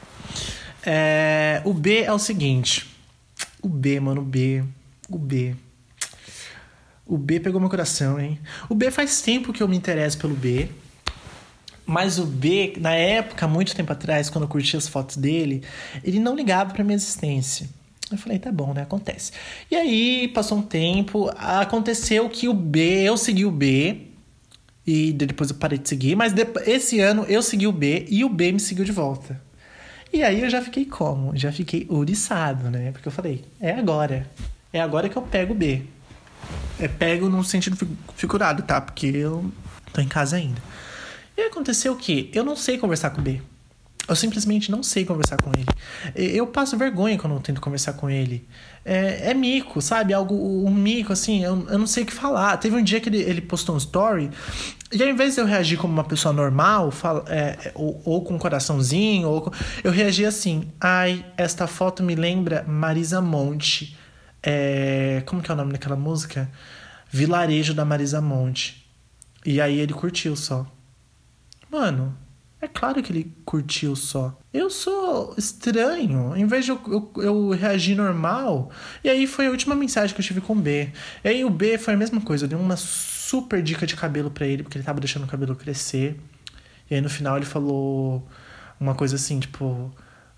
É, 0.84 1.60
o 1.64 1.74
B 1.74 2.02
é 2.02 2.12
o 2.12 2.18
seguinte. 2.18 2.88
O 3.62 3.68
B, 3.68 4.00
mano, 4.00 4.22
o 4.22 4.24
B. 4.24 4.64
O 5.08 5.18
B. 5.18 5.54
O 7.10 7.18
B 7.18 7.40
pegou 7.40 7.60
meu 7.60 7.68
coração, 7.68 8.20
hein? 8.20 8.38
O 8.68 8.74
B 8.74 8.88
faz 8.88 9.20
tempo 9.20 9.52
que 9.52 9.60
eu 9.60 9.66
me 9.66 9.76
interesso 9.76 10.16
pelo 10.16 10.32
B. 10.32 10.68
Mas 11.84 12.20
o 12.20 12.24
B, 12.24 12.74
na 12.78 12.94
época, 12.94 13.48
muito 13.48 13.74
tempo 13.74 13.92
atrás, 13.92 14.30
quando 14.30 14.44
eu 14.44 14.48
curti 14.48 14.76
as 14.76 14.86
fotos 14.86 15.16
dele, 15.16 15.64
ele 16.04 16.20
não 16.20 16.36
ligava 16.36 16.72
pra 16.72 16.84
minha 16.84 16.94
existência. 16.94 17.68
Eu 18.12 18.16
falei, 18.16 18.38
tá 18.38 18.52
bom, 18.52 18.72
né? 18.72 18.82
Acontece. 18.82 19.32
E 19.68 19.74
aí, 19.74 20.28
passou 20.28 20.58
um 20.58 20.62
tempo, 20.62 21.28
aconteceu 21.36 22.28
que 22.28 22.48
o 22.48 22.54
B, 22.54 23.02
eu 23.02 23.16
segui 23.16 23.44
o 23.44 23.50
B, 23.50 24.02
e 24.86 25.12
depois 25.12 25.50
eu 25.50 25.56
parei 25.56 25.78
de 25.78 25.88
seguir, 25.88 26.14
mas 26.14 26.32
esse 26.64 27.00
ano 27.00 27.24
eu 27.28 27.42
segui 27.42 27.66
o 27.66 27.72
B 27.72 28.06
e 28.08 28.24
o 28.24 28.28
B 28.28 28.52
me 28.52 28.60
seguiu 28.60 28.84
de 28.84 28.92
volta. 28.92 29.40
E 30.12 30.22
aí 30.22 30.42
eu 30.42 30.50
já 30.50 30.62
fiquei 30.62 30.84
como? 30.84 31.36
Já 31.36 31.50
fiquei 31.50 31.86
ouriçado, 31.88 32.70
né? 32.70 32.92
Porque 32.92 33.08
eu 33.08 33.12
falei, 33.12 33.44
é 33.60 33.72
agora. 33.72 34.30
É 34.72 34.80
agora 34.80 35.08
que 35.08 35.16
eu 35.16 35.22
pego 35.22 35.52
o 35.52 35.56
B. 35.56 35.82
É 36.78 36.88
pego 36.88 37.28
no 37.28 37.42
sentido 37.44 37.76
fi- 37.76 37.88
figurado, 38.16 38.62
tá? 38.62 38.80
Porque 38.80 39.06
eu 39.06 39.50
tô 39.92 40.00
em 40.00 40.08
casa 40.08 40.36
ainda. 40.36 40.60
E 41.36 41.42
aconteceu 41.42 41.92
o 41.92 41.96
quê? 41.96 42.30
Eu 42.32 42.44
não 42.44 42.56
sei 42.56 42.78
conversar 42.78 43.10
com 43.10 43.20
o 43.20 43.24
B. 43.24 43.40
Eu 44.08 44.16
simplesmente 44.16 44.70
não 44.72 44.82
sei 44.82 45.04
conversar 45.04 45.36
com 45.36 45.50
ele. 45.50 45.66
Eu 46.16 46.44
passo 46.46 46.76
vergonha 46.76 47.16
quando 47.16 47.34
eu 47.34 47.40
tento 47.40 47.60
conversar 47.60 47.92
com 47.92 48.10
ele. 48.10 48.44
É, 48.84 49.30
é 49.30 49.34
mico, 49.34 49.80
sabe? 49.80 50.12
Algo, 50.12 50.34
um 50.66 50.70
mico, 50.74 51.12
assim, 51.12 51.44
eu, 51.44 51.64
eu 51.68 51.78
não 51.78 51.86
sei 51.86 52.02
o 52.02 52.06
que 52.06 52.12
falar. 52.12 52.56
Teve 52.56 52.74
um 52.76 52.82
dia 52.82 52.98
que 53.00 53.08
ele, 53.08 53.18
ele 53.18 53.40
postou 53.40 53.74
um 53.74 53.78
story, 53.78 54.28
e 54.90 55.00
ao 55.00 55.08
invés 55.08 55.34
de 55.36 55.40
eu 55.40 55.46
reagir 55.46 55.78
como 55.78 55.92
uma 55.92 56.02
pessoa 56.02 56.32
normal, 56.34 56.92
é, 57.28 57.36
é, 57.66 57.72
ou, 57.76 58.02
ou 58.04 58.24
com 58.24 58.34
um 58.34 58.38
coraçãozinho, 58.38 59.28
ou 59.28 59.52
eu 59.84 59.92
reagi 59.92 60.24
assim: 60.26 60.64
ai, 60.80 61.24
esta 61.36 61.68
foto 61.68 62.02
me 62.02 62.16
lembra 62.16 62.64
Marisa 62.66 63.20
Monte. 63.20 63.96
É, 64.42 65.22
como 65.26 65.42
que 65.42 65.50
é 65.50 65.54
o 65.54 65.56
nome 65.56 65.72
daquela 65.72 65.96
música? 65.96 66.50
Vilarejo 67.10 67.74
da 67.74 67.84
Marisa 67.84 68.20
Monte. 68.20 68.86
E 69.44 69.60
aí 69.60 69.78
ele 69.78 69.92
curtiu 69.92 70.36
só. 70.36 70.66
Mano, 71.70 72.16
é 72.60 72.68
claro 72.68 73.02
que 73.02 73.10
ele 73.10 73.32
curtiu 73.44 73.96
só. 73.96 74.38
Eu 74.52 74.68
sou 74.68 75.34
estranho. 75.38 76.36
Em 76.36 76.46
vez 76.46 76.64
de 76.64 76.72
eu, 76.72 76.80
eu, 76.86 77.22
eu 77.22 77.50
reagir 77.50 77.96
normal. 77.96 78.70
E 79.02 79.08
aí 79.08 79.26
foi 79.26 79.46
a 79.46 79.50
última 79.50 79.74
mensagem 79.74 80.14
que 80.14 80.20
eu 80.20 80.24
tive 80.24 80.42
com 80.42 80.52
o 80.52 80.56
B. 80.56 80.90
E 81.24 81.28
aí 81.28 81.44
o 81.44 81.48
B 81.48 81.78
foi 81.78 81.94
a 81.94 81.96
mesma 81.96 82.20
coisa. 82.20 82.44
Eu 82.44 82.48
dei 82.48 82.58
uma 82.58 82.76
super 82.76 83.62
dica 83.62 83.86
de 83.86 83.96
cabelo 83.96 84.30
pra 84.30 84.46
ele, 84.46 84.62
porque 84.62 84.76
ele 84.76 84.84
tava 84.84 85.00
deixando 85.00 85.24
o 85.24 85.26
cabelo 85.26 85.56
crescer. 85.56 86.20
E 86.90 86.94
aí 86.94 87.00
no 87.00 87.08
final 87.08 87.36
ele 87.36 87.46
falou 87.46 88.28
uma 88.78 88.94
coisa 88.94 89.16
assim, 89.16 89.40
tipo. 89.40 89.90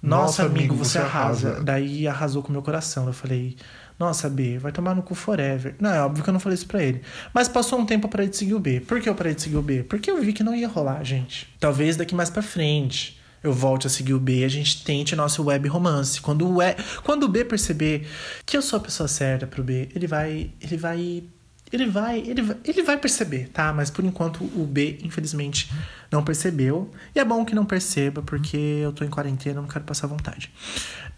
Nossa, 0.02 0.44
amigo, 0.44 0.74
você 0.74 0.92
você 0.92 0.98
arrasa. 0.98 1.48
arrasa. 1.48 1.64
Daí 1.64 2.08
arrasou 2.08 2.42
com 2.42 2.48
o 2.48 2.52
meu 2.52 2.62
coração. 2.62 3.06
Eu 3.06 3.12
falei, 3.12 3.56
nossa, 3.98 4.28
B, 4.28 4.58
vai 4.58 4.72
tomar 4.72 4.94
no 4.94 5.02
cu 5.02 5.14
forever. 5.14 5.76
Não, 5.78 5.90
é 5.90 6.02
óbvio 6.02 6.24
que 6.24 6.28
eu 6.28 6.32
não 6.32 6.40
falei 6.40 6.54
isso 6.54 6.66
pra 6.66 6.82
ele. 6.82 7.02
Mas 7.32 7.48
passou 7.48 7.78
um 7.78 7.86
tempo 7.86 8.08
parei 8.08 8.28
de 8.28 8.36
seguir 8.36 8.54
o 8.54 8.60
B. 8.60 8.80
Por 8.80 9.00
que 9.00 9.08
eu 9.08 9.14
parei 9.14 9.34
de 9.34 9.42
seguir 9.42 9.56
o 9.56 9.62
B? 9.62 9.84
Porque 9.84 10.10
eu 10.10 10.20
vi 10.20 10.32
que 10.32 10.42
não 10.42 10.54
ia 10.54 10.66
rolar, 10.66 11.04
gente. 11.04 11.48
Talvez 11.60 11.96
daqui 11.96 12.14
mais 12.14 12.28
pra 12.28 12.42
frente 12.42 13.20
eu 13.42 13.52
volte 13.52 13.86
a 13.86 13.90
seguir 13.90 14.14
o 14.14 14.20
B 14.20 14.40
e 14.40 14.44
a 14.44 14.48
gente 14.48 14.84
tente 14.84 15.16
nosso 15.16 15.44
web 15.44 15.68
romance. 15.68 16.20
Quando 16.20 16.48
o, 16.48 16.62
e... 16.62 16.74
Quando 17.02 17.24
o 17.24 17.28
B 17.28 17.44
perceber 17.44 18.06
que 18.46 18.56
eu 18.56 18.62
sou 18.62 18.78
a 18.78 18.80
pessoa 18.80 19.08
certa 19.08 19.46
pro 19.46 19.62
B, 19.64 19.88
ele 19.94 20.06
vai. 20.06 20.50
Ele 20.60 20.76
vai. 20.76 21.24
Ele 21.72 21.86
vai, 21.86 22.18
ele 22.18 22.42
vai, 22.42 22.56
ele 22.64 22.82
vai 22.82 22.98
perceber, 22.98 23.48
tá? 23.48 23.72
Mas 23.72 23.88
por 23.88 24.04
enquanto 24.04 24.44
o 24.44 24.66
B, 24.66 24.98
infelizmente, 25.02 25.72
não 26.10 26.22
percebeu. 26.22 26.90
E 27.14 27.18
é 27.18 27.24
bom 27.24 27.44
que 27.44 27.54
não 27.54 27.64
perceba, 27.64 28.20
porque 28.22 28.56
eu 28.56 28.92
tô 28.92 29.04
em 29.04 29.08
quarentena, 29.08 29.60
não 29.60 29.68
quero 29.68 29.84
passar 29.84 30.06
vontade. 30.06 30.52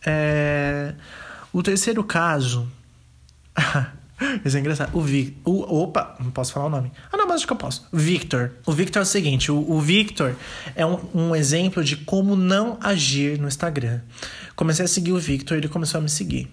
É... 0.07 0.95
O 1.53 1.62
terceiro 1.62 2.05
caso. 2.05 2.69
Isso 4.45 4.57
é 4.57 4.61
engraçado. 4.61 4.97
O 4.97 5.01
Vic... 5.01 5.37
o 5.45 5.83
Opa, 5.83 6.17
não 6.21 6.31
posso 6.31 6.53
falar 6.53 6.67
o 6.67 6.71
nome. 6.71 6.93
Ah, 7.11 7.17
não, 7.17 7.27
mas 7.27 7.37
acho 7.37 7.47
que 7.49 7.53
eu 7.53 7.57
posso. 7.57 7.88
Victor. 7.93 8.53
O 8.64 8.71
Victor 8.73 9.01
é 9.01 9.03
o 9.03 9.07
seguinte: 9.07 9.51
o, 9.51 9.57
o 9.57 9.81
Victor 9.81 10.37
é 10.77 10.87
um, 10.87 11.01
um 11.12 11.37
exemplo 11.37 11.83
de 11.83 11.97
como 11.97 12.37
não 12.37 12.79
agir 12.81 13.40
no 13.40 13.49
Instagram. 13.49 14.01
Comecei 14.55 14.85
a 14.85 14.88
seguir 14.88 15.12
o 15.12 15.19
Victor, 15.19 15.57
ele 15.57 15.69
começou 15.69 15.99
a 15.99 16.01
me 16.01 16.09
seguir. 16.09 16.49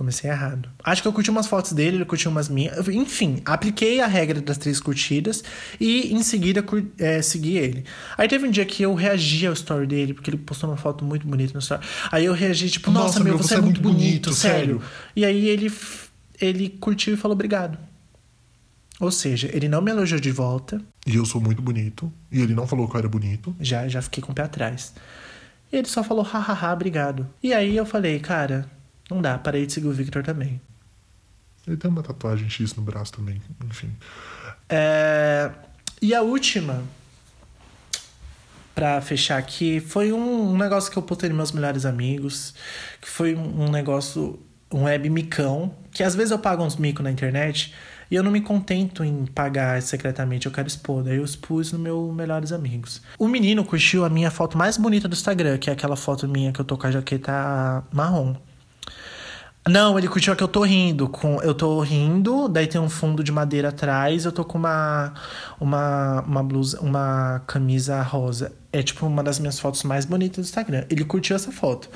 Comecei 0.00 0.30
errado. 0.30 0.66
Acho 0.82 1.02
que 1.02 1.08
eu 1.08 1.12
curti 1.12 1.28
umas 1.28 1.46
fotos 1.46 1.72
dele, 1.74 1.98
ele 1.98 2.06
curtiu 2.06 2.30
umas 2.30 2.48
minhas. 2.48 2.88
Enfim, 2.88 3.42
apliquei 3.44 4.00
a 4.00 4.06
regra 4.06 4.40
das 4.40 4.56
três 4.56 4.80
curtidas 4.80 5.44
e 5.78 6.10
em 6.14 6.22
seguida 6.22 6.62
cur- 6.62 6.86
é, 6.98 7.20
segui 7.20 7.58
ele. 7.58 7.84
Aí 8.16 8.26
teve 8.26 8.46
um 8.48 8.50
dia 8.50 8.64
que 8.64 8.82
eu 8.82 8.94
reagi 8.94 9.46
ao 9.46 9.52
story 9.52 9.86
dele, 9.86 10.14
porque 10.14 10.30
ele 10.30 10.38
postou 10.38 10.70
uma 10.70 10.78
foto 10.78 11.04
muito 11.04 11.26
bonita 11.26 11.52
no 11.52 11.58
story. 11.58 11.84
Aí 12.10 12.24
eu 12.24 12.32
reagi, 12.32 12.70
tipo, 12.70 12.90
nossa, 12.90 13.18
Nossa, 13.18 13.24
meu, 13.24 13.36
você, 13.36 13.56
é 13.56 13.60
muito 13.60 13.78
bonito, 13.78 14.32
sério. 14.32 14.80
sério. 14.80 14.82
E 15.14 15.22
aí 15.22 15.46
ele, 15.50 15.70
ele 16.40 16.70
curtiu 16.70 17.12
e 17.12 17.16
falou 17.18 17.34
obrigado. 17.34 17.76
Ou 18.98 19.10
seja, 19.10 19.50
ele 19.52 19.68
não 19.68 19.82
me 19.82 19.90
elogiou 19.90 20.18
de 20.18 20.30
volta, 20.30 20.80
E 21.06 21.14
eu 21.16 21.26
sou 21.26 21.42
muito 21.42 21.60
bonito. 21.60 22.10
E 22.32 22.40
ele 22.40 22.54
não 22.54 22.66
falou 22.66 22.88
que 22.88 22.94
eu 22.96 23.00
era 23.00 23.08
bonito. 23.08 23.54
já, 23.60 23.86
já 23.86 24.00
fiquei 24.00 24.22
com 24.22 24.32
o 24.32 24.34
pé 24.34 24.44
atrás. 24.44 24.94
E 25.70 25.76
ele 25.76 25.88
só 25.88 26.02
falou, 26.02 26.22
hahaha, 26.24 26.72
obrigado. 26.72 27.28
E 27.42 27.52
aí 27.52 27.76
eu 27.76 27.84
falei, 27.84 28.18
cara, 28.18 28.66
não 29.10 29.20
dá, 29.20 29.38
parei 29.38 29.66
de 29.66 29.72
seguir 29.72 29.88
o 29.88 29.92
Victor 29.92 30.22
também. 30.22 30.60
Ele 31.66 31.76
tem 31.76 31.90
uma 31.90 32.02
tatuagem 32.02 32.48
X 32.48 32.74
no 32.74 32.82
braço 32.82 33.12
também. 33.12 33.40
Enfim. 33.68 33.90
É, 34.68 35.50
E 36.00 36.14
a 36.14 36.22
última, 36.22 36.82
pra 38.74 39.00
fechar 39.00 39.36
aqui, 39.38 39.80
foi 39.80 40.12
um, 40.12 40.52
um 40.52 40.56
negócio 40.56 40.90
que 40.90 40.96
eu 40.96 41.02
postei 41.02 41.28
nos 41.28 41.36
meus 41.36 41.52
melhores 41.52 41.84
amigos, 41.84 42.54
que 43.00 43.08
foi 43.08 43.34
um, 43.34 43.64
um 43.64 43.70
negócio, 43.70 44.40
um 44.72 44.84
web 44.84 45.10
micão, 45.10 45.74
que 45.90 46.02
às 46.02 46.14
vezes 46.14 46.30
eu 46.30 46.38
pago 46.38 46.64
uns 46.64 46.76
mico 46.76 47.02
na 47.02 47.10
internet 47.10 47.74
e 48.10 48.14
eu 48.14 48.22
não 48.22 48.30
me 48.30 48.40
contento 48.40 49.04
em 49.04 49.26
pagar 49.26 49.80
secretamente, 49.82 50.46
eu 50.46 50.52
quero 50.52 50.66
expor. 50.66 51.04
Daí 51.04 51.16
eu 51.16 51.24
expus 51.24 51.70
no 51.72 51.78
meu 51.78 52.12
melhores 52.12 52.50
amigos. 52.50 53.02
O 53.18 53.28
menino 53.28 53.64
curtiu 53.64 54.04
a 54.04 54.08
minha 54.08 54.30
foto 54.30 54.56
mais 54.58 54.76
bonita 54.76 55.06
do 55.06 55.12
Instagram, 55.12 55.58
que 55.58 55.70
é 55.70 55.72
aquela 55.72 55.94
foto 55.94 56.26
minha 56.26 56.52
que 56.52 56.60
eu 56.60 56.64
tô 56.64 56.76
com 56.76 56.86
a 56.86 56.90
jaqueta 56.90 57.84
marrom. 57.92 58.34
Não, 59.68 59.98
ele 59.98 60.08
curtiu 60.08 60.32
a 60.32 60.36
que 60.36 60.42
eu 60.42 60.48
tô 60.48 60.62
rindo. 60.62 61.08
Com, 61.08 61.40
eu 61.42 61.54
tô 61.54 61.80
rindo, 61.80 62.48
daí 62.48 62.66
tem 62.66 62.80
um 62.80 62.88
fundo 62.88 63.22
de 63.22 63.30
madeira 63.30 63.68
atrás, 63.68 64.24
eu 64.24 64.32
tô 64.32 64.44
com 64.44 64.56
uma, 64.56 65.12
uma, 65.60 66.22
uma 66.22 66.42
blusa, 66.42 66.80
uma 66.80 67.42
camisa 67.46 68.00
rosa. 68.02 68.52
É 68.72 68.82
tipo 68.82 69.06
uma 69.06 69.22
das 69.22 69.38
minhas 69.38 69.58
fotos 69.58 69.82
mais 69.82 70.04
bonitas 70.04 70.44
do 70.44 70.48
Instagram. 70.48 70.84
Ele 70.88 71.04
curtiu 71.04 71.36
essa 71.36 71.52
foto. 71.52 71.90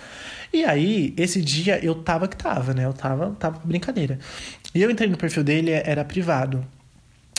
E 0.53 0.65
aí, 0.65 1.15
esse 1.17 1.41
dia 1.41 1.83
eu 1.85 1.95
tava 1.95 2.29
que 2.29 2.37
tava, 2.37 2.75
né? 2.75 2.85
Eu 2.85 2.93
tava, 2.93 3.31
tava 3.39 3.59
com 3.59 3.67
brincadeira. 3.67 4.19
E 4.75 4.83
eu 4.83 4.91
entrei 4.91 5.09
no 5.09 5.17
perfil 5.17 5.43
dele, 5.43 5.71
era 5.71 6.05
privado. 6.05 6.65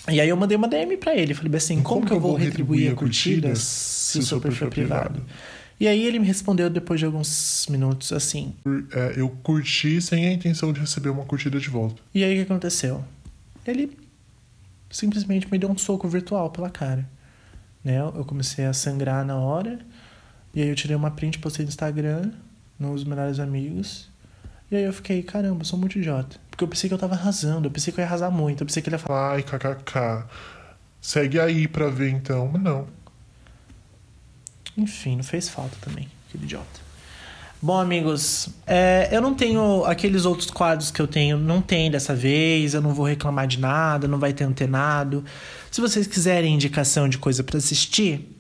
E 0.10 0.20
aí 0.20 0.30
eu 0.30 0.38
mandei 0.38 0.58
uma 0.58 0.68
DM 0.68 0.98
pra 0.98 1.16
ele. 1.16 1.34
Falei 1.34 1.56
assim, 1.56 1.82
como, 1.82 2.06
que 2.06 2.14
eu 2.14 2.20
vou 2.20 2.36
retribuir 2.36 2.92
a 2.92 2.96
curtida 2.96 3.56
se 3.56 4.20
o 4.20 4.24
seu 4.24 4.42
perfil 4.42 4.68
é 4.68 4.70
privado? 4.70 5.22
E 5.80 5.88
aí 5.88 6.04
ele 6.04 6.20
me 6.20 6.26
respondeu 6.26 6.70
depois 6.70 7.00
de 7.00 7.06
alguns 7.06 7.68
minutos 7.70 8.14
assim, 8.14 8.54
É, 8.94 9.14
eu 9.18 9.30
curti 9.44 10.02
sem 10.02 10.26
a 10.26 10.32
intenção 10.32 10.72
de 10.72 10.80
receber 10.80 11.10
uma 11.10 11.26
curtida 11.26 11.60
de 11.60 11.70
volta. 11.70 12.02
E 12.14 12.24
aí 12.24 12.34
o 12.34 12.46
que 12.46 12.52
aconteceu? 12.52 13.04
Ele 13.68 13.98
simplesmente 14.90 15.52
me 15.52 15.58
deu 15.60 15.70
um 15.70 15.78
soco 15.78 16.08
virtual 16.08 16.50
pela 16.50 16.70
cara. 16.70 17.08
Né? 17.84 18.00
Eu 18.00 18.24
comecei 18.26 18.66
a 18.66 18.74
sangrar 18.74 19.26
na 19.26 19.36
hora. 19.36 19.80
E 20.54 20.62
aí 20.62 20.70
eu 20.70 20.76
tirei 20.76 20.96
uma 20.96 21.12
print, 21.12 21.40
postei 21.40 21.66
no 21.66 21.70
Instagram, 21.70 22.32
nos 22.80 23.04
melhores 23.04 23.40
amigos. 23.40 24.10
E 24.72 24.76
aí 24.76 24.84
eu 24.84 24.94
fiquei, 24.94 25.22
caramba, 25.22 25.62
eu 25.62 25.66
sou 25.66 25.78
muito 25.78 26.00
idiota. 26.00 26.38
Porque 26.50 26.64
eu 26.64 26.68
pensei 26.68 26.88
que 26.88 26.94
eu 26.94 26.98
tava 26.98 27.14
arrasando, 27.16 27.68
eu 27.68 27.72
pensei 27.72 27.92
que 27.92 28.00
eu 28.00 28.04
ia 28.04 28.08
arrasar 28.08 28.32
muito, 28.32 28.62
eu 28.62 28.66
pensei 28.66 28.82
que 28.82 28.88
ele 28.88 28.96
ia 28.96 29.00
falar. 29.00 29.34
Ai, 29.34 29.44
kkk. 29.44 30.26
Segue 31.02 31.40
aí 31.40 31.68
pra 31.68 31.90
ver 31.90 32.10
então. 32.10 32.50
Mas 32.52 32.62
não. 32.62 32.88
Enfim, 34.78 35.16
não 35.16 35.24
fez 35.24 35.50
falta 35.50 35.76
também, 35.82 36.08
aquele 36.28 36.44
idiota. 36.44 36.86
Bom, 37.62 37.80
amigos, 37.80 38.50
é, 38.68 39.10
eu 39.12 39.22
não 39.22 39.34
tenho 39.34 39.86
aqueles 39.86 40.26
outros 40.26 40.52
quadros 40.52 40.92
que 40.92 41.02
eu 41.02 41.08
tenho, 41.08 41.38
não 41.38 41.62
tem 41.62 41.90
dessa 41.90 42.14
vez, 42.14 42.74
eu 42.74 42.82
não 42.82 42.94
vou 42.94 43.06
reclamar 43.06 43.48
de 43.48 43.60
nada, 43.60 44.08
não 44.08 44.20
vai 44.20 44.34
ter 44.34 44.44
antenado. 44.44 45.24
Se 45.72 45.82
vocês 45.82 46.06
quiserem 46.06 46.54
indicação 46.54 47.10
de 47.10 47.18
coisa 47.18 47.44
pra 47.44 47.58
assistir, 47.58 48.38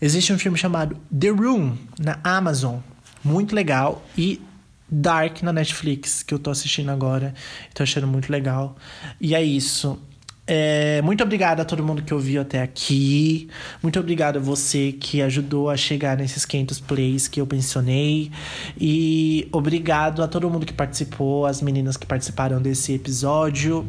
existe 0.00 0.32
um 0.32 0.38
filme 0.38 0.56
chamado 0.56 0.96
The 1.18 1.30
Room 1.30 1.76
na 1.98 2.20
Amazon, 2.22 2.76
muito 3.24 3.54
legal, 3.54 4.04
e 4.16 4.40
Dark 4.88 5.42
na 5.42 5.52
Netflix, 5.52 6.22
que 6.22 6.34
eu 6.34 6.38
tô 6.38 6.50
assistindo 6.50 6.90
agora, 6.90 7.34
tô 7.72 7.82
achando 7.82 8.06
muito 8.06 8.30
legal. 8.30 8.76
E 9.18 9.34
é 9.34 9.42
isso. 9.42 9.98
É, 10.44 11.00
muito 11.02 11.22
obrigado 11.22 11.60
a 11.60 11.64
todo 11.64 11.84
mundo 11.84 12.02
que 12.02 12.12
ouviu 12.12 12.42
até 12.42 12.62
aqui. 12.62 13.48
Muito 13.82 13.98
obrigado 14.00 14.38
a 14.38 14.40
você 14.40 14.92
que 14.92 15.22
ajudou 15.22 15.70
a 15.70 15.76
chegar 15.76 16.16
nesses 16.16 16.44
500 16.44 16.80
plays 16.80 17.28
que 17.28 17.40
eu 17.40 17.48
mencionei. 17.50 18.30
E 18.78 19.48
obrigado 19.52 20.22
a 20.22 20.28
todo 20.28 20.50
mundo 20.50 20.66
que 20.66 20.72
participou, 20.72 21.46
as 21.46 21.62
meninas 21.62 21.96
que 21.96 22.06
participaram 22.06 22.60
desse 22.60 22.92
episódio. 22.92 23.86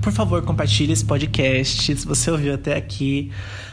Por 0.00 0.12
favor, 0.12 0.42
compartilhe 0.42 0.92
esse 0.92 1.04
podcast. 1.04 1.96
Se 1.96 2.06
você 2.06 2.30
ouviu 2.30 2.54
até 2.54 2.76
aqui, 2.76 3.30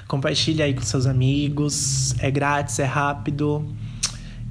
compartilhe 0.08 0.62
aí 0.62 0.74
com 0.74 0.82
seus 0.82 1.06
amigos. 1.06 2.16
É 2.20 2.32
grátis, 2.32 2.80
é 2.80 2.86
rápido. 2.86 3.66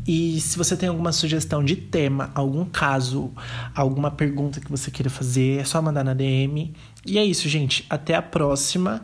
E 0.06 0.40
se 0.40 0.56
você 0.56 0.76
tem 0.76 0.88
alguma 0.88 1.10
sugestão 1.10 1.64
de 1.64 1.74
tema, 1.74 2.30
algum 2.34 2.64
caso, 2.64 3.32
alguma 3.74 4.10
pergunta 4.10 4.60
que 4.60 4.70
você 4.70 4.90
queira 4.90 5.10
fazer, 5.10 5.60
é 5.60 5.64
só 5.64 5.82
mandar 5.82 6.04
na 6.04 6.14
DM. 6.14 6.72
E 7.04 7.18
é 7.18 7.24
isso, 7.24 7.48
gente. 7.48 7.84
Até 7.90 8.14
a 8.14 8.22
próxima. 8.22 9.02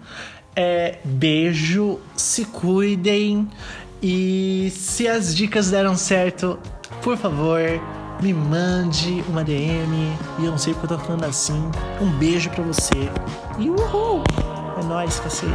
É, 0.55 0.99
beijo, 1.05 1.99
se 2.15 2.45
cuidem. 2.45 3.49
E 4.03 4.73
se 4.77 5.09
as 5.09 5.35
dicas 5.35 5.71
deram 5.71 5.97
certo, 5.97 6.59
por 7.03 7.17
favor, 7.17 7.61
me 8.21 8.33
mande 8.33 9.25
uma 9.29 9.43
DM. 9.43 10.17
E 10.39 10.45
eu 10.45 10.51
não 10.53 10.59
sei 10.59 10.75
porque 10.75 10.95
eu 10.95 10.99
tô 10.99 11.05
falando 11.05 11.25
assim. 11.25 11.71
Um 12.01 12.11
beijo 12.19 12.49
pra 12.51 12.63
você. 12.63 13.11
E 13.59 13.69
uhul! 13.69 14.23
É 14.81 14.85
nóis, 14.85 15.19
cacete. 15.21 15.53